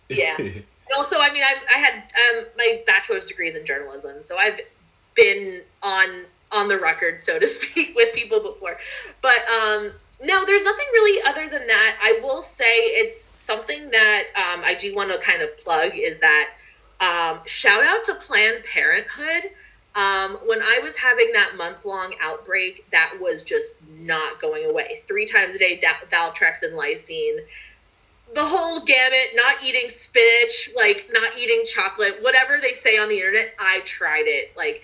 [0.09, 0.37] Yeah.
[0.89, 4.59] And also, I mean, I, I had um, my bachelor's degrees in journalism, so I've
[5.15, 6.07] been on
[6.49, 8.77] on the record, so to speak, with people before.
[9.21, 11.97] But um, no, there's nothing really other than that.
[12.01, 16.19] I will say it's something that um, I do want to kind of plug is
[16.19, 16.53] that
[16.99, 19.51] um, shout out to Planned Parenthood.
[19.95, 25.01] Um, when I was having that month long outbreak, that was just not going away.
[25.07, 27.39] Three times a day, da- Valtrex and lysine
[28.33, 33.17] the whole gamut, not eating spinach, like not eating chocolate, whatever they say on the
[33.17, 34.55] internet, I tried it.
[34.55, 34.81] Like,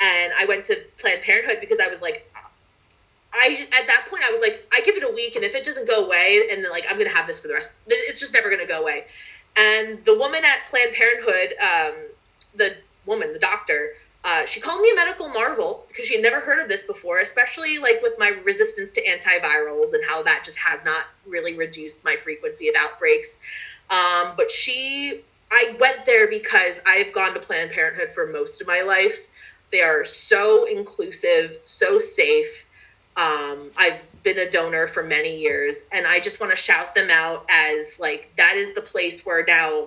[0.00, 2.30] and I went to Planned Parenthood because I was like,
[3.32, 5.64] I at that point I was like, I give it a week, and if it
[5.64, 8.50] doesn't go away, and like I'm gonna have this for the rest, it's just never
[8.50, 9.04] gonna go away.
[9.56, 11.94] And the woman at Planned Parenthood, um,
[12.54, 13.94] the woman, the doctor,
[14.26, 17.20] uh, she called me a medical marvel because she had never heard of this before,
[17.20, 22.04] especially like with my resistance to antivirals and how that just has not really reduced
[22.04, 23.36] my frequency of outbreaks.
[23.88, 25.20] Um, but she,
[25.52, 29.16] I went there because I've gone to Planned Parenthood for most of my life.
[29.70, 32.66] They are so inclusive, so safe.
[33.16, 37.10] Um, I've been a donor for many years, and I just want to shout them
[37.12, 39.86] out as like that is the place where now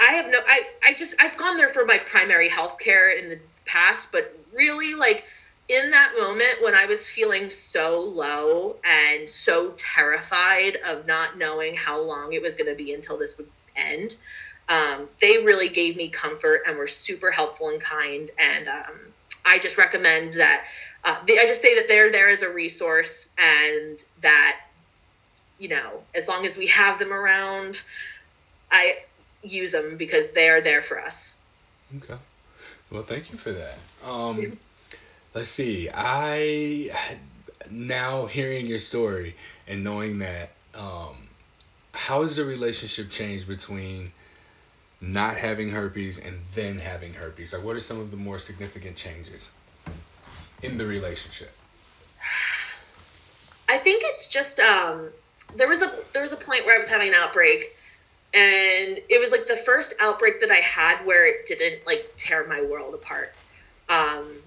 [0.00, 3.28] I have no I I just I've gone there for my primary health care in
[3.28, 5.24] the past, but really like
[5.68, 11.76] in that moment when I was feeling so low and so terrified of not knowing
[11.76, 14.16] how long it was going to be until this would end,
[14.68, 18.30] um, they really gave me comfort and were super helpful and kind.
[18.38, 18.98] And um,
[19.44, 20.64] I just recommend that.
[21.04, 24.60] Uh, I just say that they're there as a resource and that
[25.58, 27.82] you know as long as we have them around,
[28.72, 28.98] I
[29.42, 31.36] use them because they are there for us.
[31.96, 32.20] Okay.
[32.90, 33.78] Well, thank you for that.
[34.04, 34.58] Um,
[35.34, 35.88] let's see.
[35.92, 36.90] I
[37.70, 41.16] now hearing your story and knowing that, um,
[41.92, 44.12] how has the relationship changed between
[45.00, 47.52] not having herpes and then having herpes?
[47.52, 49.50] Like, what are some of the more significant changes
[50.62, 51.52] in the relationship?
[53.68, 55.10] I think it's just um
[55.56, 57.76] there was a there was a point where I was having an outbreak
[58.32, 62.46] and it was like the first outbreak that I had where it didn't like tear
[62.46, 63.34] my world apart.
[63.88, 64.42] Um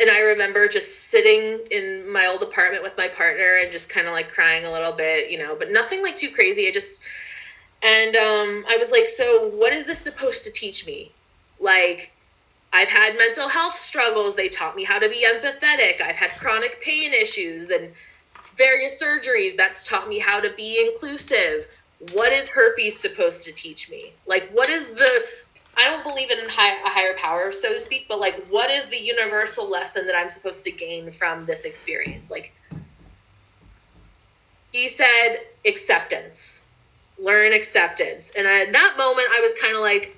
[0.00, 4.06] and I remember just sitting in my old apartment with my partner and just kind
[4.06, 6.66] of like crying a little bit, you know, but nothing like too crazy.
[6.66, 7.02] I just
[7.82, 11.12] and um I was like, so what is this supposed to teach me?
[11.60, 12.10] Like
[12.72, 14.34] I've had mental health struggles.
[14.34, 16.00] They taught me how to be empathetic.
[16.00, 17.92] I've had chronic pain issues and
[18.56, 19.56] various surgeries.
[19.56, 21.68] That's taught me how to be inclusive.
[22.12, 24.12] What is herpes supposed to teach me?
[24.26, 25.24] Like, what is the.
[25.76, 28.86] I don't believe in high, a higher power, so to speak, but like, what is
[28.86, 32.30] the universal lesson that I'm supposed to gain from this experience?
[32.30, 32.52] Like,
[34.70, 36.60] he said acceptance,
[37.18, 38.30] learn acceptance.
[38.36, 40.13] And at that moment, I was kind of like,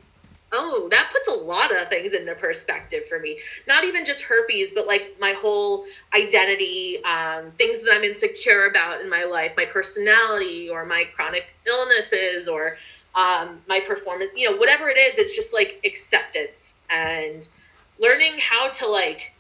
[0.52, 3.38] oh, that puts a lot of things into perspective for me.
[3.66, 9.00] Not even just herpes, but like my whole identity, um, things that I'm insecure about
[9.00, 12.76] in my life, my personality or my chronic illnesses or
[13.14, 17.48] um, my performance, you know, whatever it is, it's just like acceptance and
[17.98, 19.32] learning how to like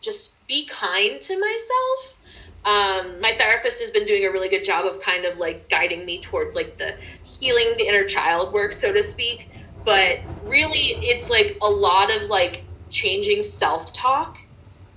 [0.00, 2.18] just be kind to myself.
[2.64, 6.04] Um, my therapist has been doing a really good job of kind of like guiding
[6.04, 9.48] me towards like the healing the inner child work, so to speak.
[9.84, 14.36] But really, it's like a lot of like changing self talk.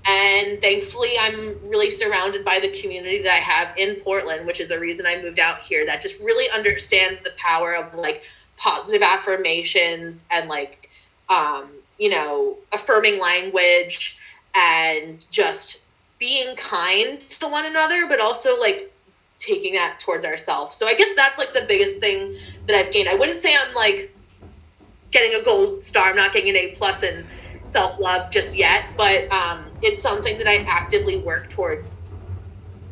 [0.07, 4.69] And thankfully, I'm really surrounded by the community that I have in Portland, which is
[4.69, 8.23] the reason I moved out here, that just really understands the power of like
[8.57, 10.89] positive affirmations and like,
[11.29, 14.19] um, you know, affirming language
[14.55, 15.85] and just
[16.19, 18.91] being kind to one another, but also like
[19.39, 20.77] taking that towards ourselves.
[20.77, 23.09] So I guess that's like the biggest thing that I've gained.
[23.09, 24.14] I wouldn't say I'm like
[25.15, 26.09] getting a gold star.
[26.09, 27.25] I'm not getting an A plus in
[27.65, 31.99] self love just yet, but um, it's something that I actively work towards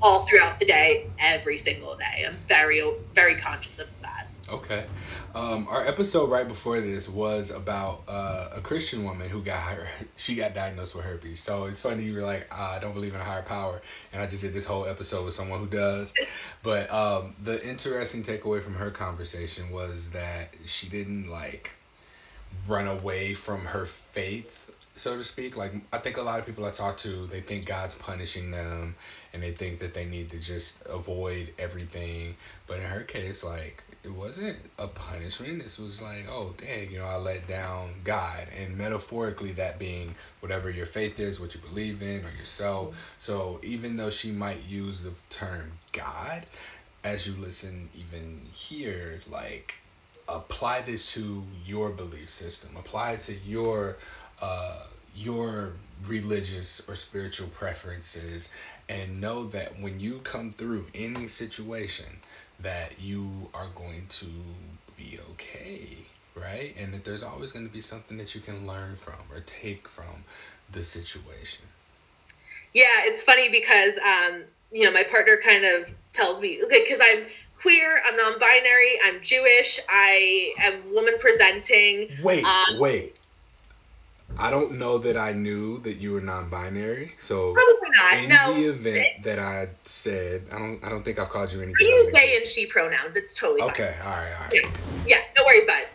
[0.02, 2.26] all throughout the day, every single day.
[2.26, 2.82] I'm very,
[3.14, 4.28] very conscious of that.
[4.50, 4.86] Okay.
[5.36, 9.88] Um, our episode right before this was about uh, a Christian woman who got her,
[10.16, 11.40] she got diagnosed with herpes.
[11.40, 14.22] So it's funny you were like, ah, I don't believe in a higher power, and
[14.22, 16.14] I just did this whole episode with someone who does.
[16.62, 21.72] But um, the interesting takeaway from her conversation was that she didn't like
[22.68, 24.64] run away from her faith
[24.96, 25.58] so to speak.
[25.58, 28.96] Like I think a lot of people I talk to, they think God's punishing them
[29.34, 32.36] and they think that they need to just avoid everything.
[32.68, 35.64] But in her case, like it wasn't a punishment.
[35.64, 38.48] This was like, oh dang, you know, I let down God.
[38.58, 42.96] And metaphorically that being whatever your faith is, what you believe in or yourself.
[43.18, 46.46] So even though she might use the term God,
[47.04, 49.76] as you listen even here, like
[50.28, 52.76] apply this to your belief system.
[52.78, 53.98] Apply it to your
[54.42, 54.84] uh,
[55.16, 55.74] your
[56.08, 58.52] religious or spiritual preferences
[58.90, 62.06] and know that when you come through any situation
[62.60, 64.26] that you are going to
[64.98, 65.88] be okay
[66.36, 69.40] right and that there's always going to be something that you can learn from or
[69.42, 70.24] take from
[70.72, 71.66] the situation
[72.74, 77.00] yeah it's funny because um you know my partner kind of tells me okay because
[77.02, 77.24] i'm
[77.64, 83.16] queer i'm non-binary i'm jewish i am woman presenting wait um, wait
[84.38, 87.12] I don't know that I knew that you were non-binary.
[87.20, 88.24] So probably not.
[88.24, 88.54] In no.
[88.54, 91.86] the event that I said, I don't, I don't think I've called you anything.
[91.88, 93.16] I use they and she pronouns.
[93.16, 93.96] It's totally okay.
[94.00, 94.08] Fine.
[94.08, 94.34] All right.
[94.34, 94.54] All right.
[94.54, 94.70] Yeah.
[95.06, 95.18] yeah.
[95.38, 95.90] No worries about it.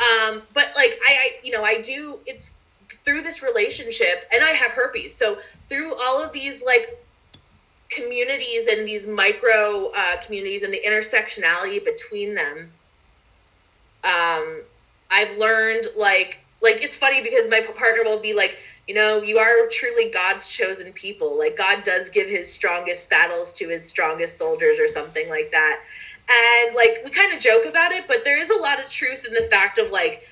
[0.00, 2.20] Um, but like I, I, you know, I do.
[2.26, 2.54] It's
[3.04, 5.16] through this relationship, and I have herpes.
[5.16, 6.86] So through all of these like
[7.94, 12.72] communities and these micro uh, communities and the intersectionality between them,
[14.04, 14.62] um,
[15.10, 19.38] I've learned like like it's funny because my partner will be like you know you
[19.38, 21.38] are truly god's chosen people.
[21.38, 25.80] Like god does give his strongest battles to his strongest soldiers or something like that.
[26.30, 29.24] And like we kind of joke about it but there is a lot of truth
[29.24, 30.26] in the fact of like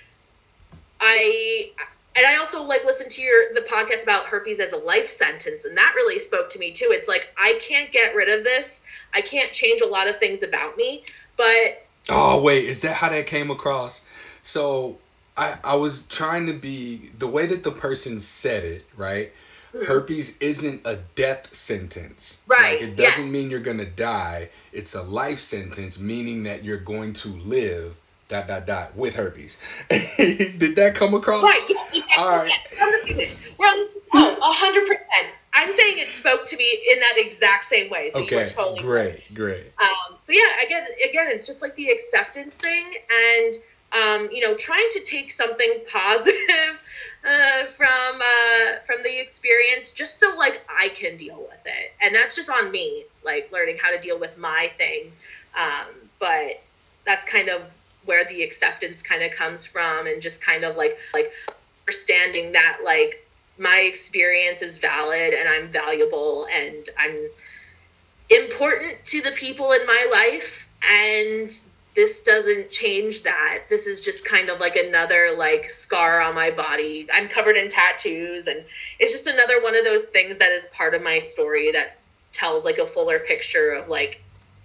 [1.00, 1.72] i
[2.16, 5.64] and i also like listen to your the podcast about herpes as a life sentence
[5.64, 8.82] and that really spoke to me too it's like i can't get rid of this
[9.14, 11.04] i can't change a lot of things about me
[11.36, 14.04] but oh wait is that how that came across
[14.42, 14.98] so
[15.36, 19.32] I, I was trying to be the way that the person said it, right?
[19.72, 19.86] Mm-hmm.
[19.86, 22.42] Herpes isn't a death sentence.
[22.46, 22.80] Right.
[22.80, 23.32] Like, it doesn't yes.
[23.32, 24.50] mean you're gonna die.
[24.72, 27.96] It's a life sentence, meaning that you're going to live
[28.30, 29.58] dot dot dot with herpes.
[29.88, 31.42] Did that come across?
[31.42, 31.62] Right.
[31.68, 32.16] Yeah, exactly.
[32.16, 32.52] All right.
[32.68, 33.36] Yes.
[33.58, 34.96] We're on, 100%.
[35.52, 38.10] I'm saying it spoke to me in that exact same way.
[38.10, 38.36] So okay.
[38.36, 39.08] you were totally great.
[39.08, 39.34] Right.
[39.34, 39.66] Great.
[39.82, 40.16] Um.
[40.24, 40.64] So yeah.
[40.64, 43.56] Again, again, it's just like the acceptance thing and
[43.92, 46.82] um, you know, trying to take something positive
[47.24, 52.14] uh, from uh, from the experience, just so like I can deal with it, and
[52.14, 55.12] that's just on me, like learning how to deal with my thing.
[55.60, 56.62] Um, but
[57.04, 57.62] that's kind of
[58.05, 61.32] where the acceptance kind of comes from, and just kind of like like
[61.86, 63.26] understanding that like
[63.59, 67.28] my experience is valid and I'm valuable and I'm
[68.30, 71.51] important to the people in my life and
[71.94, 73.64] this doesn't change that.
[73.68, 77.07] This is just kind of like another like scar on my body.
[77.12, 78.64] I'm covered in tattoos and
[78.98, 81.98] it's just another one of those things that is part of my story that
[82.32, 84.22] tells like a fuller picture of like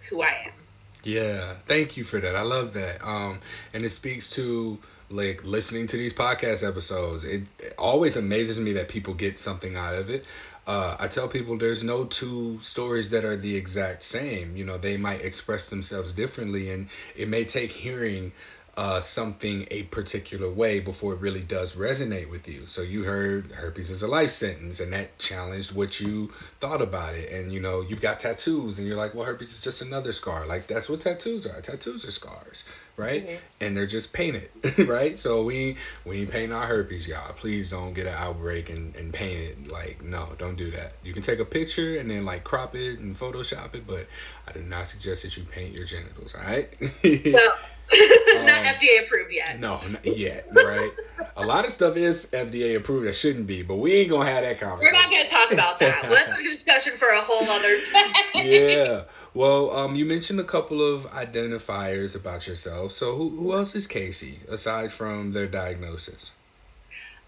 [0.09, 0.64] who I am.
[1.05, 2.35] Yeah, thank you for that.
[2.35, 3.03] I love that.
[3.03, 3.39] Um
[3.73, 4.79] and it speaks to
[5.09, 7.25] like listening to these podcast episodes.
[7.25, 10.25] It, it always amazes me that people get something out of it
[10.67, 14.57] uh, I tell people there's no two stories that are the exact same.
[14.57, 18.31] You know, they might express themselves differently, and it may take hearing
[18.77, 22.67] uh, something a particular way before it really does resonate with you.
[22.67, 27.15] So you heard herpes is a life sentence, and that challenged what you thought about
[27.15, 27.31] it.
[27.31, 30.45] And you know, you've got tattoos, and you're like, well, herpes is just another scar.
[30.45, 31.61] Like that's what tattoos are.
[31.61, 32.65] Tattoos are scars,
[32.97, 33.25] right?
[33.25, 33.35] Mm-hmm.
[33.61, 34.49] And they're just painted,
[34.79, 35.17] right?
[35.17, 37.31] So we we ain't paint our herpes, y'all.
[37.33, 39.71] Please don't get an outbreak and, and paint it.
[39.71, 40.93] Like no, don't do that.
[41.01, 44.05] You can take a picture and then like crop it and Photoshop it, but
[44.49, 46.35] I do not suggest that you paint your genitals.
[46.35, 46.69] All right?
[47.03, 47.49] no.
[48.45, 49.59] not um, FDA approved yet.
[49.59, 50.91] No, not yet, right?
[51.37, 54.43] a lot of stuff is FDA approved that shouldn't be, but we ain't gonna have
[54.43, 54.95] that conversation.
[54.95, 56.03] We're not gonna talk about that.
[56.03, 58.13] well, that's a discussion for a whole other time.
[58.35, 59.03] yeah.
[59.33, 62.93] Well, um, you mentioned a couple of identifiers about yourself.
[62.93, 66.31] So who who else is Casey aside from their diagnosis?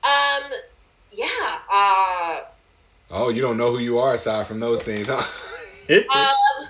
[0.03, 0.51] Um.
[1.11, 1.55] Yeah.
[1.71, 2.41] Uh.
[3.09, 5.23] Oh, you don't know who you are aside from those things, huh?
[5.89, 6.03] um,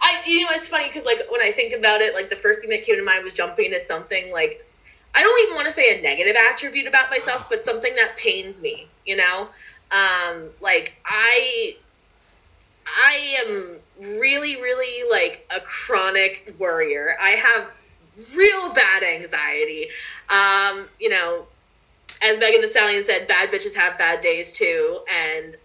[0.00, 2.60] I you know it's funny because like when I think about it, like the first
[2.60, 4.64] thing that came to mind was jumping to something like
[5.14, 8.60] I don't even want to say a negative attribute about myself, but something that pains
[8.60, 8.86] me.
[9.04, 9.48] You know,
[9.90, 11.76] um, like I
[12.86, 13.76] I am
[14.18, 17.16] really really like a chronic worrier.
[17.20, 17.70] I have
[18.34, 19.88] real bad anxiety.
[20.28, 21.46] Um, you know,
[22.22, 25.56] as Megan Thee Stallion said, bad bitches have bad days too, and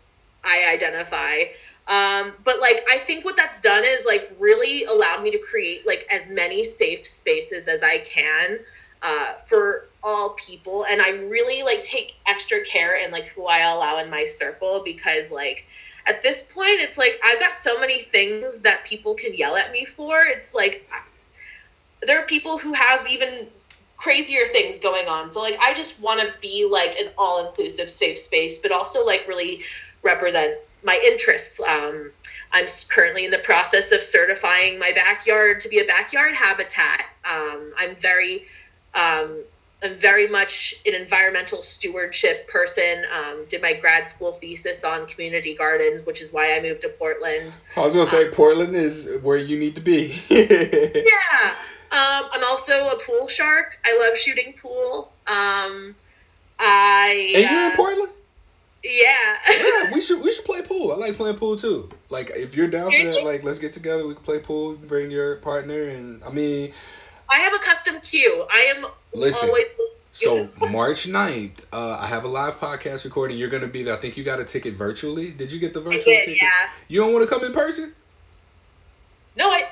[0.44, 1.44] I identify.
[1.88, 5.86] Um, but like I think what that's done is like really allowed me to create
[5.86, 8.60] like as many safe spaces as I can
[9.02, 13.60] uh, for all people, and I really like take extra care in like who I
[13.60, 15.66] allow in my circle because like
[16.08, 19.72] at this point it's like I've got so many things that people can yell at
[19.72, 20.24] me for.
[20.24, 20.88] It's like
[22.04, 23.48] there are people who have even
[23.98, 25.32] crazier things going on.
[25.32, 29.28] So like I just want to be like an all-inclusive safe space, but also like
[29.28, 29.64] really
[30.04, 31.60] represent my interests.
[31.60, 32.12] Um,
[32.54, 37.06] I'm currently in the process of certifying my backyard to be a backyard habitat.
[37.24, 38.46] Um, I'm very
[38.94, 39.44] um,
[39.84, 43.04] I'm very much an environmental stewardship person.
[43.12, 46.90] Um, did my grad school thesis on community gardens, which is why I moved to
[46.90, 47.56] Portland.
[47.76, 50.16] I was gonna say um, Portland is where you need to be.
[50.30, 51.56] yeah.
[51.92, 53.78] Um, I'm also a pool shark.
[53.84, 55.12] I love shooting pool.
[55.28, 55.96] Um,
[56.60, 57.34] I.
[57.36, 58.12] And you're in uh, Portland.
[58.84, 59.38] Yeah.
[59.50, 60.92] yeah, we should we should play pool.
[60.92, 61.90] I like playing pool too.
[62.10, 64.08] Like if you're down for that, like let's get together.
[64.08, 64.74] We can play pool.
[64.74, 66.74] Bring your partner, and I mean.
[67.30, 68.46] I have a custom cue.
[68.52, 69.66] I am Listen, always.
[70.12, 73.38] so March 9th, uh, I have a live podcast recording.
[73.38, 73.96] You're gonna be there.
[73.96, 75.30] I think you got a ticket virtually.
[75.30, 76.42] Did you get the virtual did, ticket?
[76.42, 76.70] Yeah.
[76.88, 77.94] You don't want to come in person?
[79.38, 79.70] No, I.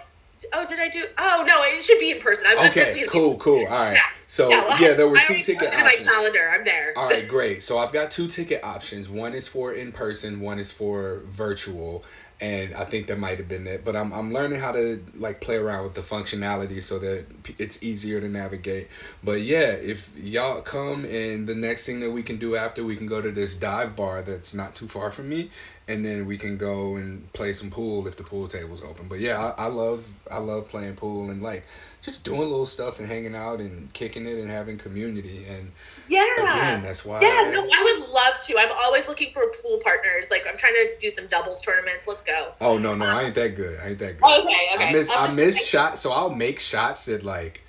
[0.54, 1.06] Oh, did I do?
[1.18, 2.46] Oh no, it should be in person.
[2.48, 3.66] I'm, okay, cool, cool.
[3.66, 3.94] All right.
[3.94, 4.02] Yeah.
[4.40, 6.08] So yeah, there were I two ticket options.
[6.08, 6.50] my calendar.
[6.50, 6.94] I'm there.
[6.96, 7.62] All right, great.
[7.62, 9.10] So I've got two ticket options.
[9.10, 10.40] One is for in person.
[10.40, 12.06] One is for virtual
[12.42, 13.84] and I think that might have been it.
[13.84, 17.26] But I'm I'm learning how to like play around with the functionality so that
[17.58, 18.88] it's easier to navigate.
[19.24, 22.96] But yeah, if y'all come and the next thing that we can do after we
[22.96, 25.50] can go to this dive bar that's not too far from me,
[25.90, 29.08] and then we can go and play some pool if the pool table's open.
[29.08, 31.66] But yeah, I, I love I love playing pool and like
[32.04, 35.48] just doing little stuff and hanging out and kicking it and having community.
[35.50, 35.72] And
[36.08, 36.28] yeah.
[36.38, 38.58] again that's why yeah I, no I would love to.
[38.60, 40.28] I'm always looking for pool partners.
[40.30, 42.06] Like I'm trying to do some doubles tournaments.
[42.08, 42.54] Let's go.
[42.62, 43.80] Oh no no I ain't that good.
[43.80, 44.42] I ain't that good.
[44.42, 44.90] Okay okay.
[44.90, 47.62] I miss I miss shots so I'll make shots that like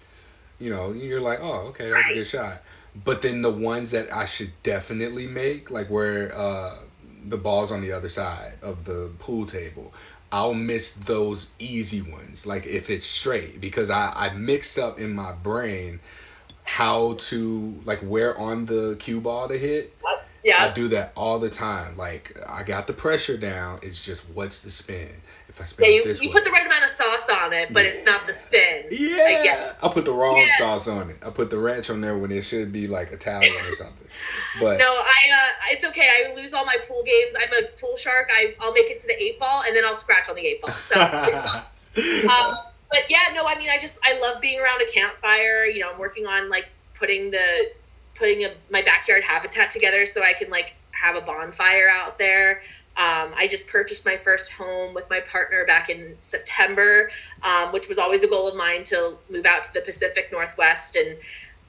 [0.58, 2.12] you know you're like oh okay that's right.
[2.12, 2.60] a good shot.
[3.02, 6.74] But then the ones that I should definitely make like where uh
[7.24, 9.92] the ball's on the other side of the pool table
[10.32, 15.12] I'll miss those easy ones, like if it's straight, because I, I mix up in
[15.12, 15.98] my brain
[16.62, 19.92] how to like where on the cue ball to hit.
[20.42, 20.64] Yeah.
[20.64, 21.96] I do that all the time.
[21.96, 23.80] Like I got the pressure down.
[23.82, 25.10] It's just what's the spin?
[25.48, 26.34] If I spin yeah, you, this you way.
[26.34, 27.90] put the right amount of sauce on it, but yeah.
[27.90, 28.86] it's not the spin.
[28.90, 29.42] Yeah.
[29.42, 29.72] yeah.
[29.82, 30.56] I put the wrong yeah.
[30.56, 31.18] sauce on it.
[31.26, 34.06] I put the ranch on there when it should be like Italian or something.
[34.60, 36.06] But no, I uh, it's okay.
[36.06, 37.36] I lose all my pool games.
[37.40, 38.28] I'm a pool shark.
[38.32, 40.60] I I'll make it to the eight ball and then I'll scratch on the eight
[40.60, 40.72] ball.
[40.72, 41.00] So.
[41.00, 42.56] um,
[42.90, 45.64] but yeah, no, I mean, I just I love being around a campfire.
[45.64, 46.68] You know, I'm working on like
[46.98, 47.70] putting the
[48.20, 52.60] putting a, my backyard habitat together so I can like have a bonfire out there.
[52.96, 57.10] Um, I just purchased my first home with my partner back in September,
[57.42, 60.96] um, which was always a goal of mine to move out to the Pacific Northwest
[60.96, 61.16] and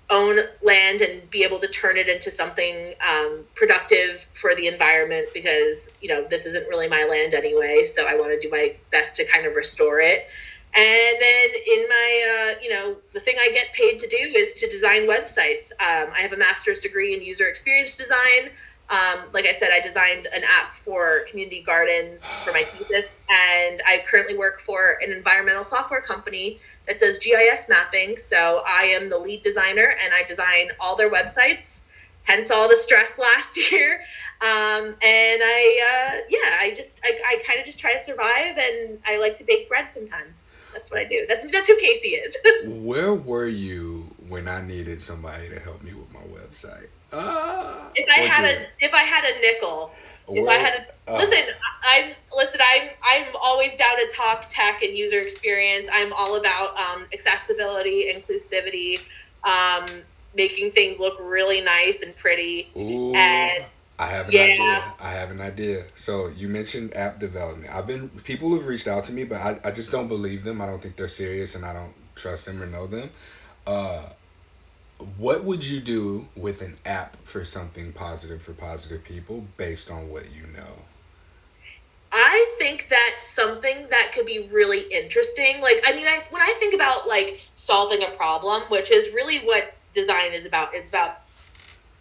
[0.09, 5.29] own land and be able to turn it into something um, productive for the environment
[5.33, 8.75] because you know this isn't really my land anyway so i want to do my
[8.91, 10.27] best to kind of restore it
[10.73, 14.53] and then in my, uh, you know, the thing I get paid to do is
[14.55, 15.71] to design websites.
[15.73, 18.51] Um, I have a master's degree in user experience design.
[18.89, 23.81] Um, like I said, I designed an app for community gardens for my thesis, and
[23.87, 28.17] I currently work for an environmental software company that does GIS mapping.
[28.17, 31.83] So I am the lead designer, and I design all their websites.
[32.23, 34.01] Hence all the stress last year.
[34.41, 38.57] Um, and I, uh, yeah, I just, I, I kind of just try to survive,
[38.57, 40.45] and I like to bake bread sometimes.
[40.73, 41.25] That's what I do.
[41.27, 42.37] That's that's who Casey is.
[42.65, 46.87] Where were you when I needed somebody to help me with my website?
[47.13, 49.91] Ah, if I had a if I had a nickel,
[50.29, 50.73] if I had
[51.07, 51.53] a uh, listen,
[51.83, 55.87] I'm listen, I'm I'm always down to talk tech and user experience.
[55.91, 58.99] I'm all about um, accessibility, inclusivity,
[59.43, 59.85] um,
[60.33, 62.71] making things look really nice and pretty.
[62.77, 63.13] Ooh.
[63.13, 63.65] And
[64.01, 64.41] I have an yeah.
[64.41, 64.93] idea.
[64.99, 65.85] I have an idea.
[65.93, 67.71] So you mentioned app development.
[67.71, 70.59] I've been people have reached out to me, but I, I just don't believe them.
[70.59, 73.11] I don't think they're serious, and I don't trust them or know them.
[73.67, 74.01] Uh,
[75.17, 80.09] what would you do with an app for something positive for positive people based on
[80.09, 80.73] what you know?
[82.11, 85.61] I think that's something that could be really interesting.
[85.61, 89.37] Like, I mean, I when I think about like solving a problem, which is really
[89.41, 90.73] what design is about.
[90.73, 91.19] It's about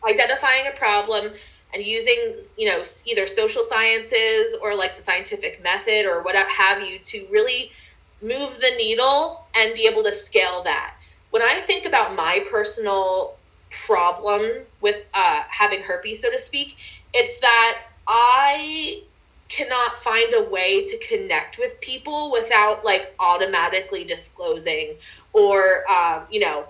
[0.09, 1.33] identifying a problem
[1.73, 6.87] and using you know either social sciences or like the scientific method or what have
[6.87, 7.71] you to really
[8.23, 10.95] move the needle and be able to scale that.
[11.31, 13.37] When i think about my personal
[13.71, 14.43] problem
[14.81, 16.77] with uh, having herpes so to speak
[17.15, 19.03] it's that i
[19.49, 24.97] cannot find a way to connect with people without like automatically disclosing
[25.33, 26.67] or um, you know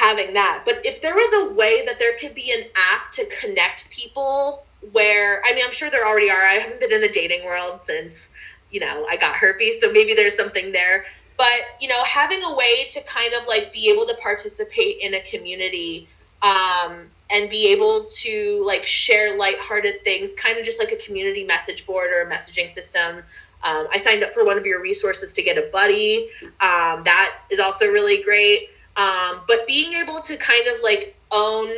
[0.00, 0.62] having that.
[0.64, 4.64] But if there was a way that there could be an app to connect people
[4.92, 6.42] where I mean I'm sure there already are.
[6.42, 8.30] I haven't been in the dating world since,
[8.70, 11.04] you know, I got herpes, so maybe there's something there.
[11.36, 15.14] But, you know, having a way to kind of like be able to participate in
[15.14, 16.08] a community
[16.42, 21.44] um, and be able to like share lighthearted things, kind of just like a community
[21.44, 23.18] message board or a messaging system.
[23.62, 26.30] Um, I signed up for one of your resources to get a buddy.
[26.42, 28.70] Um, that is also really great.
[29.00, 31.70] Um, but being able to kind of like own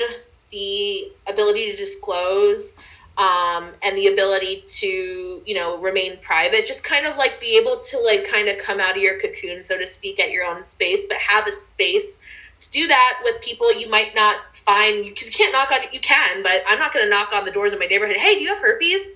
[0.50, 2.74] the ability to disclose
[3.16, 7.78] um, and the ability to, you know, remain private, just kind of like be able
[7.78, 10.64] to like kind of come out of your cocoon, so to speak, at your own
[10.64, 12.18] space, but have a space
[12.60, 16.00] to do that with people you might not find because you can't knock on you
[16.00, 18.16] can, but I'm not going to knock on the doors of my neighborhood.
[18.16, 19.10] Hey, do you have herpes?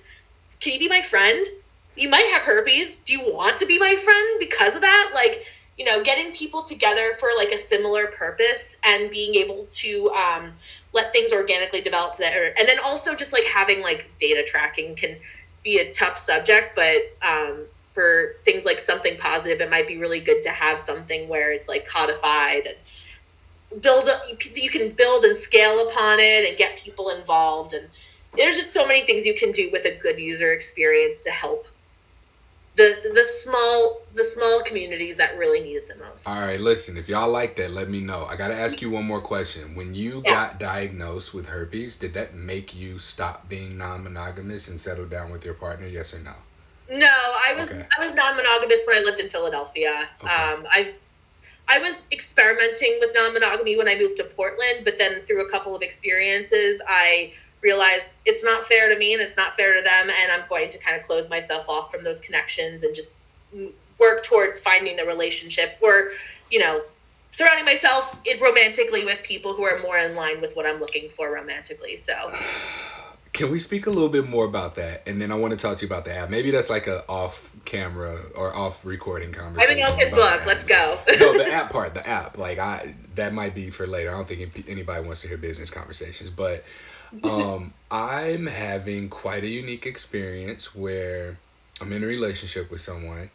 [0.61, 1.45] Can you be my friend?
[1.97, 2.97] You might have herpes.
[2.99, 5.11] Do you want to be my friend because of that?
[5.13, 5.45] Like,
[5.77, 10.53] you know, getting people together for like a similar purpose and being able to um,
[10.93, 12.53] let things organically develop there.
[12.57, 15.17] And then also just like having like data tracking can
[15.63, 20.19] be a tough subject, but um, for things like something positive, it might be really
[20.19, 24.23] good to have something where it's like codified and build up,
[24.55, 27.73] you can build and scale upon it and get people involved.
[27.73, 27.87] And
[28.35, 31.67] there's just so many things you can do with a good user experience to help
[32.77, 36.27] the the small the small communities that really need it the most.
[36.27, 38.25] All right, listen, if y'all like that, let me know.
[38.25, 39.75] I got to ask you one more question.
[39.75, 40.31] When you yeah.
[40.31, 45.43] got diagnosed with herpes, did that make you stop being non-monogamous and settle down with
[45.43, 45.87] your partner?
[45.87, 46.33] Yes or no?
[46.89, 47.85] No, I was okay.
[47.97, 50.07] I was non-monogamous when I lived in Philadelphia.
[50.23, 50.33] Okay.
[50.33, 50.93] Um, I
[51.67, 55.75] I was experimenting with non-monogamy when I moved to Portland, but then through a couple
[55.75, 60.09] of experiences, I realize it's not fair to me and it's not fair to them
[60.09, 63.11] and i'm going to kind of close myself off from those connections and just
[63.99, 66.11] work towards finding the relationship or
[66.51, 66.81] you know
[67.31, 71.33] surrounding myself romantically with people who are more in line with what i'm looking for
[71.33, 72.33] romantically so
[73.37, 75.07] can we speak a little bit more about that?
[75.07, 76.29] And then i want to talk to you about the app.
[76.29, 80.45] Maybe that's like a off camera or off recording conversation i mean open book.
[80.45, 80.99] Let's go.
[81.19, 82.37] No the app part the app.
[82.37, 84.09] Like i that might be for later.
[84.09, 86.31] I don't think anybody wants to hear business conversations.
[86.31, 86.63] But
[87.23, 91.37] um, I'm having quite a unique experience where
[91.79, 93.29] I'm in a relationship with someone,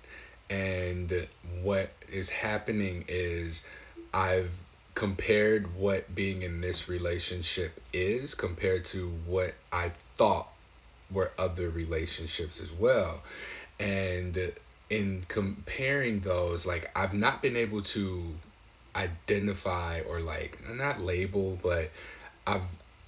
[0.51, 1.29] and
[1.63, 3.67] what is happening is
[4.13, 4.53] I've
[4.95, 10.49] compared what being in this relationship is compared to what I thought
[11.11, 13.23] were other relationships as well.
[13.81, 14.53] And
[14.91, 18.35] in comparing those, like I've not been able to
[18.95, 21.91] identify or like not label, but
[22.47, 22.63] I've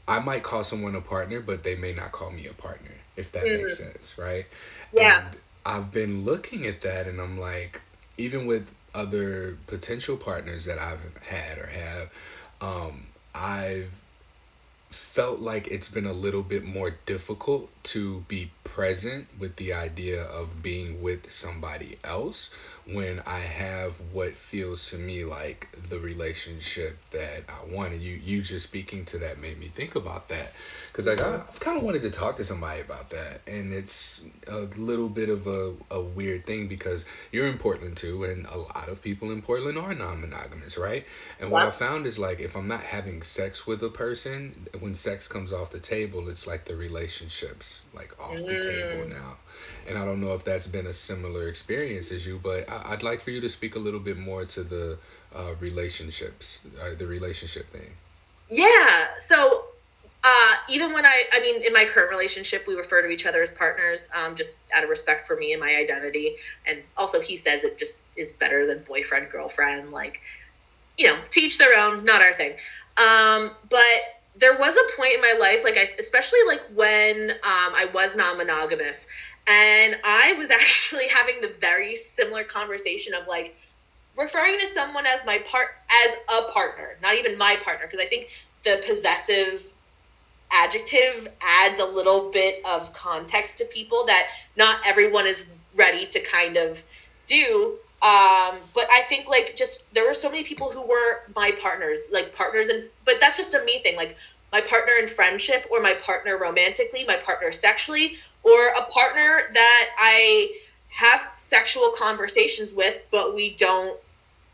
[0.06, 3.32] I might call someone a partner, but they may not call me a partner, if
[3.32, 3.62] that mm.
[3.62, 4.46] makes sense, right?
[4.92, 5.26] Yeah.
[5.26, 7.80] And I've been looking at that and I'm like,
[8.18, 12.10] even with other potential partners that I've had or have,
[12.60, 13.90] um, I've
[15.14, 20.24] felt like it's been a little bit more difficult to be present with the idea
[20.24, 22.50] of being with somebody else
[22.86, 28.02] when I have what feels to me like the relationship that I wanted.
[28.02, 30.52] You, you just speaking to that made me think about that.
[30.92, 33.40] Because I, I've kind of wanted to talk to somebody about that.
[33.46, 38.24] And it's a little bit of a, a weird thing because you're in Portland too.
[38.24, 41.06] And a lot of people in Portland are non monogamous, right?
[41.40, 44.94] And what I found is like, if I'm not having sex with a person, when
[45.04, 48.46] sex comes off the table, it's like the relationship's like off mm.
[48.46, 49.10] the table mm.
[49.10, 49.36] now.
[49.86, 53.02] And I don't know if that's been a similar experience as you, but I, would
[53.02, 54.98] like for you to speak a little bit more to the
[55.34, 57.90] uh, relationships, uh, the relationship thing.
[58.50, 59.06] Yeah.
[59.18, 59.64] So
[60.24, 63.42] uh, even when I, I mean, in my current relationship, we refer to each other
[63.42, 66.36] as partners, um, just out of respect for me and my identity.
[66.66, 69.92] And also, he says it just is better than boyfriend, girlfriend.
[69.92, 70.22] Like,
[70.96, 72.52] you know, teach their own, not our thing.
[72.96, 74.00] Um, but
[74.36, 78.16] there was a point in my life, like, I, especially like when um, I was
[78.16, 79.06] non monogamous,
[79.46, 83.56] and I was actually having the very similar conversation of like
[84.16, 85.68] referring to someone as my part
[86.06, 88.28] as a partner, not even my partner, because I think
[88.64, 89.72] the possessive
[90.50, 96.20] adjective adds a little bit of context to people that not everyone is ready to
[96.20, 96.82] kind of
[97.26, 97.76] do.
[98.04, 102.00] Um, but I think like just there were so many people who were my partners,
[102.12, 103.96] like partners, and but that's just a me thing.
[103.96, 104.16] Like
[104.52, 109.88] my partner in friendship or my partner romantically, my partner sexually, or a partner that
[109.98, 110.52] I
[110.90, 113.98] have sexual conversations with, but we don't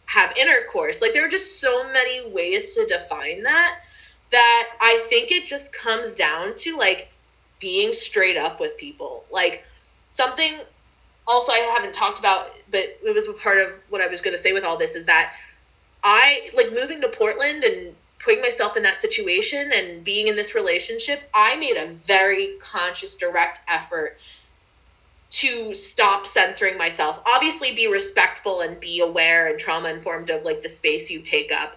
[0.07, 1.03] have intercourse.
[1.03, 3.81] Like there are just so many ways to define that
[4.31, 7.11] that I think it just comes down to like
[7.59, 9.25] being straight up with people.
[9.31, 9.65] Like
[10.13, 10.55] something
[11.27, 14.37] also I haven't talked about, but it was a part of what I was going
[14.37, 15.33] to say with all this is that
[16.03, 20.55] I like moving to Portland and putting myself in that situation and being in this
[20.55, 24.19] relationship, I made a very conscious, direct effort
[25.31, 27.21] to stop censoring myself.
[27.27, 31.53] Obviously, be respectful and be aware and trauma informed of like the space you take
[31.53, 31.77] up.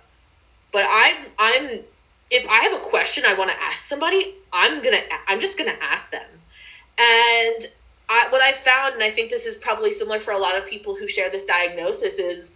[0.71, 1.79] But I'm I'm
[2.31, 5.77] if I have a question I want to ask somebody, I'm gonna I'm just gonna
[5.81, 6.27] ask them.
[6.97, 7.67] And
[8.13, 10.67] I, what I found, and I think this is probably similar for a lot of
[10.67, 12.51] people who share this diagnosis, is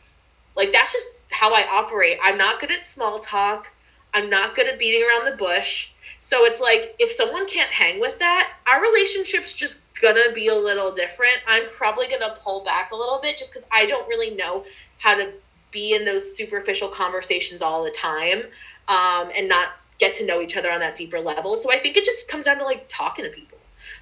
[0.55, 2.19] like that's just how I operate.
[2.21, 3.67] I'm not good at small talk.
[4.13, 5.89] I'm not good at beating around the bush.
[6.19, 10.55] So it's like if someone can't hang with that, our relationship's just gonna be a
[10.55, 11.37] little different.
[11.47, 14.63] I'm probably gonna pull back a little bit just because I don't really know
[14.99, 15.31] how to
[15.71, 18.43] be in those superficial conversations all the time
[18.87, 21.57] um, and not get to know each other on that deeper level.
[21.57, 23.57] So I think it just comes down to like talking to people.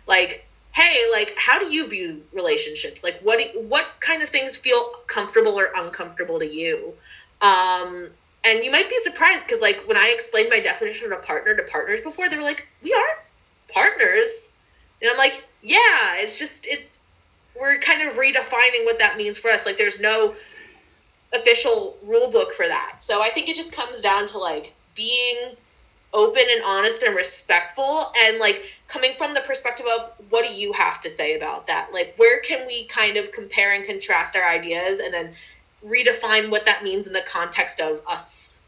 [0.06, 0.46] Like,
[0.76, 3.04] hey, like how do you view relationships?
[3.04, 6.94] Like what do, what kind of things feel comfortable or uncomfortable to you?
[7.42, 8.10] Um,
[8.44, 11.56] and you might be surprised because like when I explained my definition of a partner
[11.56, 13.24] to partners before, they were like, "We are
[13.70, 14.52] partners,"
[15.02, 16.98] and I'm like, "Yeah, it's just it's
[17.58, 19.66] we're kind of redefining what that means for us.
[19.66, 20.36] Like there's no
[21.34, 22.98] official rule book for that.
[23.00, 25.56] So I think it just comes down to like being
[26.14, 30.72] open and honest and respectful and like coming from the perspective of what do you
[30.74, 31.90] have to say about that?
[31.94, 35.36] Like where can we kind of compare and contrast our ideas and then
[35.86, 38.62] redefine what that means in the context of us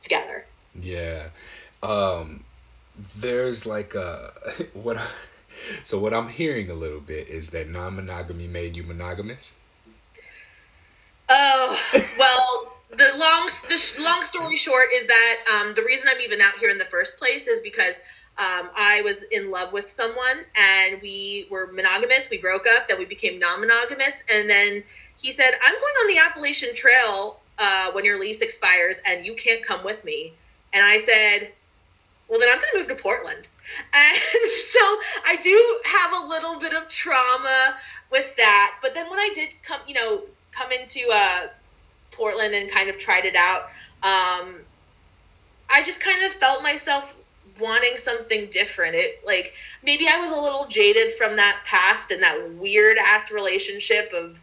[0.00, 0.44] together.
[0.80, 1.28] Yeah.
[1.82, 2.44] Um
[3.16, 4.32] there's like a
[4.72, 4.98] what
[5.84, 9.58] so what I'm hearing a little bit is that non-monogamy made you monogamous.
[11.28, 11.78] Oh
[12.18, 16.54] well, the long the long story short is that um, the reason I'm even out
[16.58, 17.94] here in the first place is because
[18.38, 22.28] um, I was in love with someone and we were monogamous.
[22.30, 24.84] We broke up, then we became non-monogamous, and then
[25.16, 29.34] he said, I'm going on the Appalachian Trail uh, when your lease expires and you
[29.34, 30.32] can't come with me.
[30.72, 31.52] And I said,
[32.28, 33.48] well, then I'm going to move to Portland.
[33.94, 34.18] And
[34.58, 34.80] so
[35.24, 37.76] I do have a little bit of trauma
[38.10, 38.76] with that.
[38.82, 41.46] But then when I did come, you know, come into uh,
[42.12, 43.62] Portland and kind of tried it out,
[44.02, 44.56] um,
[45.70, 47.16] I just kind of felt myself
[47.58, 48.94] wanting something different.
[48.94, 53.30] It like maybe I was a little jaded from that past and that weird ass
[53.30, 54.38] relationship of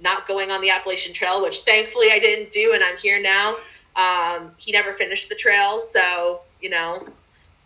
[0.00, 3.56] not going on the Appalachian Trail, which thankfully I didn't do, and I'm here now.
[3.96, 7.06] Um, he never finished the trail, so you know,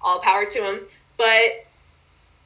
[0.03, 0.81] all power to him.
[1.17, 1.67] But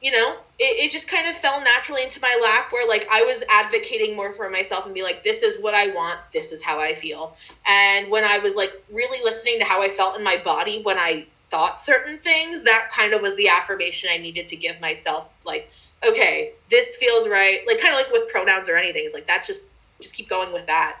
[0.01, 3.23] you know, it, it just kind of fell naturally into my lap where like I
[3.23, 6.61] was advocating more for myself and be like, this is what I want, this is
[6.63, 7.35] how I feel.
[7.67, 10.97] And when I was like really listening to how I felt in my body when
[10.97, 15.29] I thought certain things, that kind of was the affirmation I needed to give myself.
[15.43, 15.69] Like,
[16.07, 17.61] okay, this feels right.
[17.67, 19.03] Like kind of like with pronouns or anything.
[19.05, 19.65] It's like that's just
[19.99, 20.97] just keep going with that.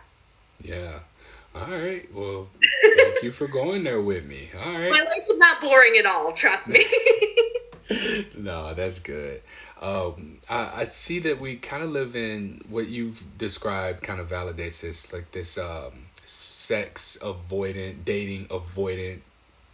[0.61, 0.99] Yeah.
[1.55, 2.13] All right.
[2.13, 2.47] Well,
[2.95, 4.49] thank you for going there with me.
[4.63, 4.91] All right.
[4.91, 6.33] My life is not boring at all.
[6.33, 6.85] Trust me.
[8.37, 9.41] no, that's good.
[9.81, 14.03] Um, I, I see that we kind of live in what you've described.
[14.03, 19.21] Kind of validates this, like this um, sex avoidant, dating avoidant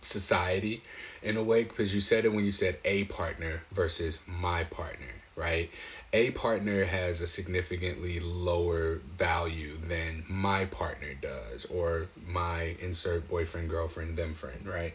[0.01, 0.81] society
[1.23, 5.11] in a way because you said it when you said a partner versus my partner,
[5.35, 5.69] right?
[6.13, 13.69] A partner has a significantly lower value than my partner does or my insert boyfriend,
[13.69, 14.93] girlfriend, them friend, right?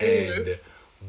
[0.00, 0.48] Mm-hmm.
[0.48, 0.58] And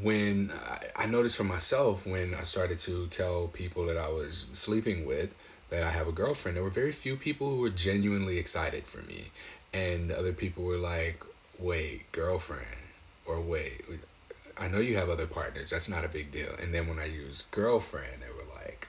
[0.02, 4.48] when I, I noticed for myself when I started to tell people that I was
[4.54, 5.36] sleeping with
[5.70, 9.02] that I have a girlfriend, there were very few people who were genuinely excited for
[9.04, 9.26] me.
[9.74, 11.24] And other people were like,
[11.60, 12.66] wait, girlfriend,
[13.26, 13.84] or wait,
[14.58, 15.70] I know you have other partners.
[15.70, 16.54] That's not a big deal.
[16.62, 18.88] And then when I used girlfriend, they were like,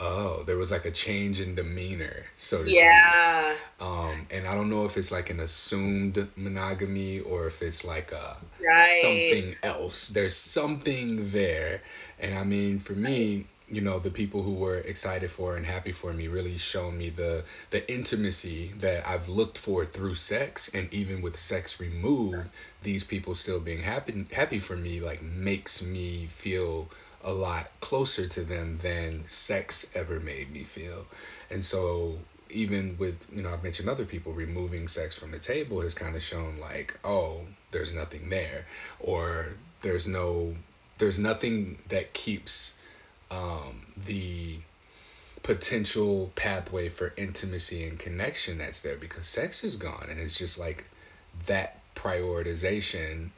[0.00, 3.54] oh, there was like a change in demeanor, so to yeah.
[3.54, 3.86] speak.
[3.86, 8.12] Um, and I don't know if it's like an assumed monogamy or if it's like
[8.12, 9.00] a right.
[9.02, 10.08] something else.
[10.08, 11.82] There's something there.
[12.18, 15.92] And I mean, for me, you know the people who were excited for and happy
[15.92, 20.92] for me really shown me the the intimacy that I've looked for through sex and
[20.92, 22.48] even with sex removed
[22.82, 26.88] these people still being happy happy for me like makes me feel
[27.24, 31.06] a lot closer to them than sex ever made me feel.
[31.50, 32.18] And so
[32.50, 36.14] even with you know I've mentioned other people removing sex from the table has kind
[36.14, 38.66] of shown like oh there's nothing there.
[39.00, 39.48] Or
[39.82, 40.54] there's no
[40.98, 42.78] there's nothing that keeps
[43.30, 44.58] um, the
[45.42, 50.06] potential pathway for intimacy and connection that's there because sex is gone.
[50.08, 50.84] And it's just like
[51.46, 53.30] that prioritization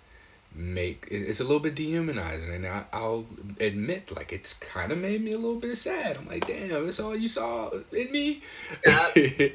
[0.57, 3.26] make it's a little bit dehumanizing and I, i'll
[3.61, 6.16] admit like it's kind of made me a little bit sad.
[6.16, 8.42] I'm like damn that's all you saw in me?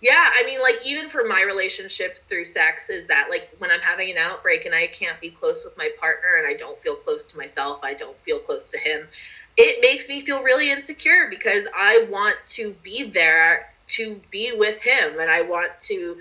[0.00, 3.80] Yeah, I mean, like even for my relationship through sex, is that like when I'm
[3.80, 6.94] having an outbreak and I can't be close with my partner and I don't feel
[6.94, 9.08] close to myself, I don't feel close to him,
[9.56, 14.80] it makes me feel really insecure because I want to be there to be with
[14.80, 16.18] him and I want to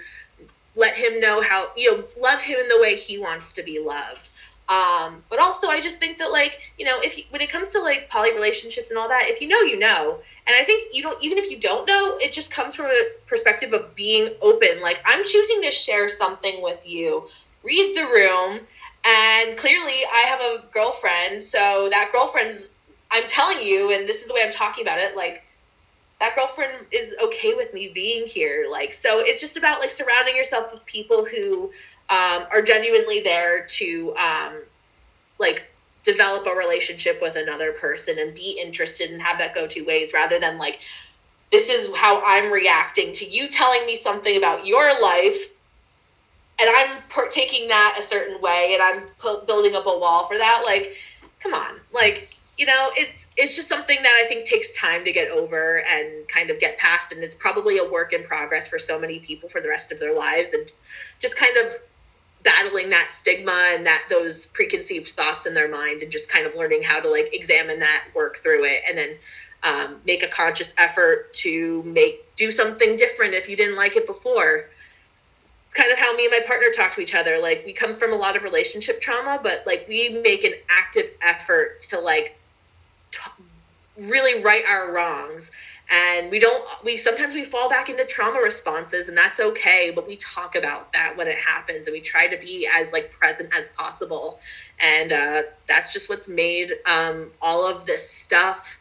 [0.78, 3.80] let him know how, you know, love him in the way he wants to be
[3.80, 4.30] loved.
[4.70, 7.72] Um, but also, I just think that like you know, if you, when it comes
[7.72, 10.20] to like poly relationships and all that, if you know, you know.
[10.46, 13.04] And I think you don't even if you don't know, it just comes from a
[13.28, 14.82] perspective of being open.
[14.82, 17.30] Like I'm choosing to share something with you.
[17.64, 18.60] Read the room,
[19.06, 22.70] and clearly I have a girlfriend, so that girlfriend's.
[23.10, 25.16] I'm telling you, and this is the way I'm talking about it.
[25.16, 25.44] Like
[26.20, 28.68] that girlfriend is okay with me being here.
[28.70, 31.72] Like so, it's just about like surrounding yourself with people who
[32.10, 34.54] um, are genuinely there to um,
[35.40, 35.64] like
[36.04, 40.14] develop a relationship with another person and be interested and have that go two ways
[40.14, 40.80] rather than like
[41.52, 45.50] this is how I'm reacting to you telling me something about your life
[46.60, 49.04] and I'm per- taking that a certain way and I'm
[49.46, 50.96] building up a wall for that like
[51.42, 55.12] come on like you know it's it's just something that I think takes time to
[55.12, 58.80] get over and kind of get past and it's probably a work in progress for
[58.80, 60.70] so many people for the rest of their lives and
[61.20, 61.74] just kind of
[62.44, 66.56] battling that stigma and that those preconceived thoughts in their mind and just kind of
[66.56, 69.16] learning how to like examine that work through it and then
[69.64, 74.08] um, make a conscious effort to make do something different if you didn't like it
[74.08, 74.66] before.
[75.66, 77.98] It's kind of how me and my partner talk to each other like we come
[77.98, 82.38] from a lot of relationship trauma but like we make an active effort to like
[83.12, 83.44] t-
[83.98, 85.52] really right our wrongs.
[85.90, 90.06] And we don't we sometimes we fall back into trauma responses and that's okay but
[90.06, 93.56] we talk about that when it happens and we try to be as like present
[93.58, 94.40] as possible.
[94.80, 98.78] And uh, that's just what's made um, all of this stuff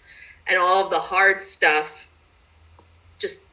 [0.48, 2.10] and all of the hard stuff
[3.18, 3.45] just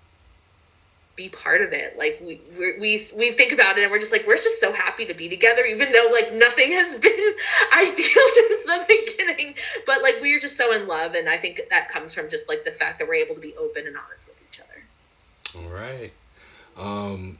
[1.16, 1.97] be part of it.
[1.97, 5.05] Like we we we think about it and we're just like we're just so happy
[5.05, 7.34] to be together, even though like nothing has been
[7.74, 9.55] ideal since the beginning.
[9.86, 12.66] But like we're just so in love, and I think that comes from just like
[12.66, 15.66] the fact that we're able to be open and honest with each other.
[15.66, 16.11] All right.
[16.76, 17.38] Um,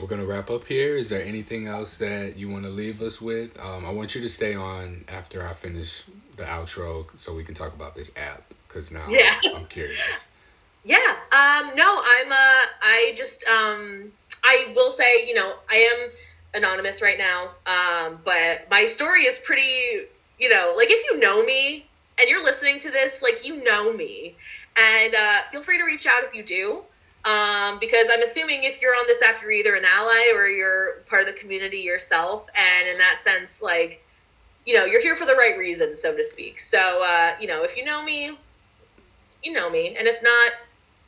[0.00, 0.96] we're gonna wrap up here.
[0.96, 3.58] Is there anything else that you want to leave us with?
[3.58, 6.04] Um, I want you to stay on after I finish
[6.36, 9.40] the outro so we can talk about this app because now yeah.
[9.54, 10.24] I'm curious.
[10.86, 11.16] Yeah.
[11.32, 12.30] Um, no, I'm.
[12.30, 13.44] Uh, I just.
[13.44, 14.12] Um,
[14.44, 16.10] I will say, you know, I am
[16.54, 17.50] anonymous right now.
[17.66, 20.06] Um, but my story is pretty.
[20.38, 21.86] You know, like if you know me
[22.20, 24.36] and you're listening to this, like you know me,
[24.76, 26.82] and uh, feel free to reach out if you do.
[27.24, 31.00] Um, because I'm assuming if you're on this app, you're either an ally or you're
[31.08, 34.04] part of the community yourself, and in that sense, like,
[34.64, 36.60] you know, you're here for the right reason, so to speak.
[36.60, 38.38] So, uh, you know, if you know me,
[39.42, 40.52] you know me, and if not,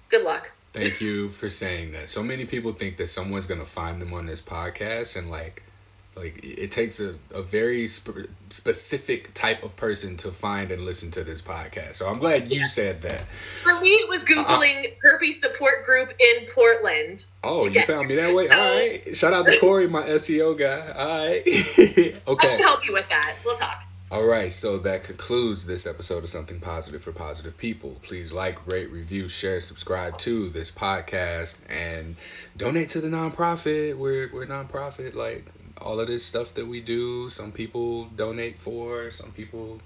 [0.09, 0.50] good luck.
[0.72, 2.11] Thank you for saying that.
[2.11, 5.62] So many people think that someone's gonna find them on this podcast, and like,
[6.14, 11.11] like it takes a, a very sp- specific type of person to find and listen
[11.12, 11.96] to this podcast.
[11.96, 12.66] So I'm glad you yeah.
[12.66, 13.24] said that.
[13.62, 17.24] For me, it was googling uh, herpes support group in Portland.
[17.42, 18.48] Oh, you found me that way.
[18.48, 19.16] All right.
[19.16, 20.92] Shout out to Corey, my SEO guy.
[20.92, 21.42] All right.
[22.28, 22.48] okay.
[22.54, 23.36] I can help you with that.
[23.44, 23.88] We'll talk.
[24.11, 27.98] All right, so that concludes this episode of Something Positive for Positive People.
[28.00, 32.16] Please like, rate, review, share, subscribe to this podcast, and
[32.56, 33.96] donate to the nonprofit.
[33.96, 35.14] We're we're nonprofit.
[35.14, 35.44] Like
[35.82, 39.78] all of this stuff that we do, some people donate for, some people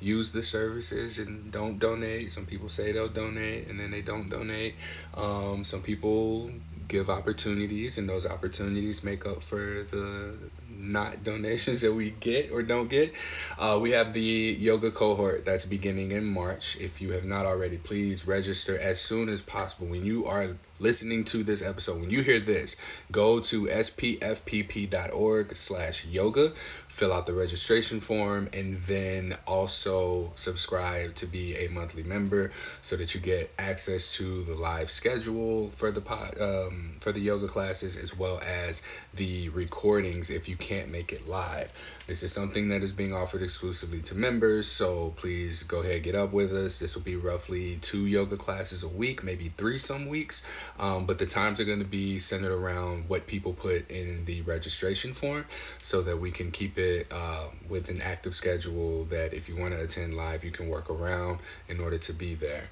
[0.00, 2.32] use the services and don't donate.
[2.32, 4.76] Some people say they'll donate and then they don't donate.
[5.14, 6.50] Um, some people
[6.86, 10.34] give opportunities and those opportunities make up for the
[10.70, 13.12] not donations that we get or don't get.
[13.58, 16.76] Uh, we have the yoga cohort that's beginning in March.
[16.80, 19.88] If you have not already, please register as soon as possible.
[19.88, 22.76] When you are listening to this episode, when you hear this,
[23.10, 26.52] go to spfpp.org slash yoga
[26.98, 32.50] fill out the registration form and then also subscribe to be a monthly member
[32.82, 36.02] so that you get access to the live schedule for the
[36.40, 38.82] um, for the yoga classes as well as
[39.14, 41.72] the recordings if you can't make it live.
[42.08, 46.16] This is something that is being offered exclusively to members, so please go ahead get
[46.16, 46.80] up with us.
[46.80, 50.44] This will be roughly two yoga classes a week, maybe three some weeks,
[50.78, 54.42] um, but the times are going to be centered around what people put in the
[54.42, 55.44] registration form
[55.82, 59.74] so that we can keep it uh, with an active schedule that if you want
[59.74, 61.38] to attend live, you can work around
[61.68, 62.64] in order to be there.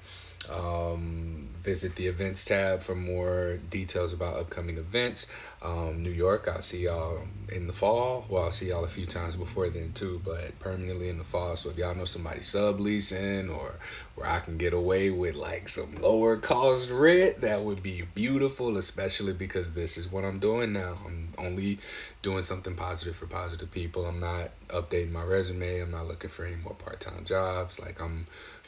[0.49, 5.27] Um, visit the events tab for more details about upcoming events.
[5.61, 8.25] Um, New York, I'll see y'all in the fall.
[8.29, 11.55] Well, I'll see y'all a few times before then too, but permanently in the fall.
[11.55, 13.79] So if y'all know somebody subleasing or
[14.15, 18.77] where I can get away with like some lower cost rent, that would be beautiful,
[18.77, 20.97] especially because this is what I'm doing now.
[21.05, 21.79] I'm only
[22.21, 24.05] doing something positive for positive people.
[24.05, 25.81] I'm not updating my resume.
[25.81, 27.79] I'm not looking for any more part time jobs.
[27.79, 28.27] Like I'm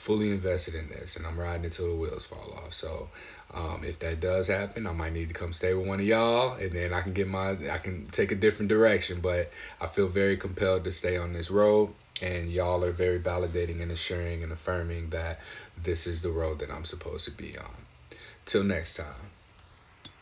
[0.10, 2.74] fully invested in this and I'm riding until the wheels fall off.
[2.74, 3.10] So
[3.54, 6.54] um, if that does happen, I might need to come stay with one of y'all
[6.54, 9.20] and then I can get my I can take a different direction.
[9.22, 11.94] But I feel very compelled to stay on this road
[12.24, 15.42] and y'all are very validating and assuring and affirming that
[15.78, 17.78] this is the road that I'm supposed to be on.
[18.46, 19.30] Till next time.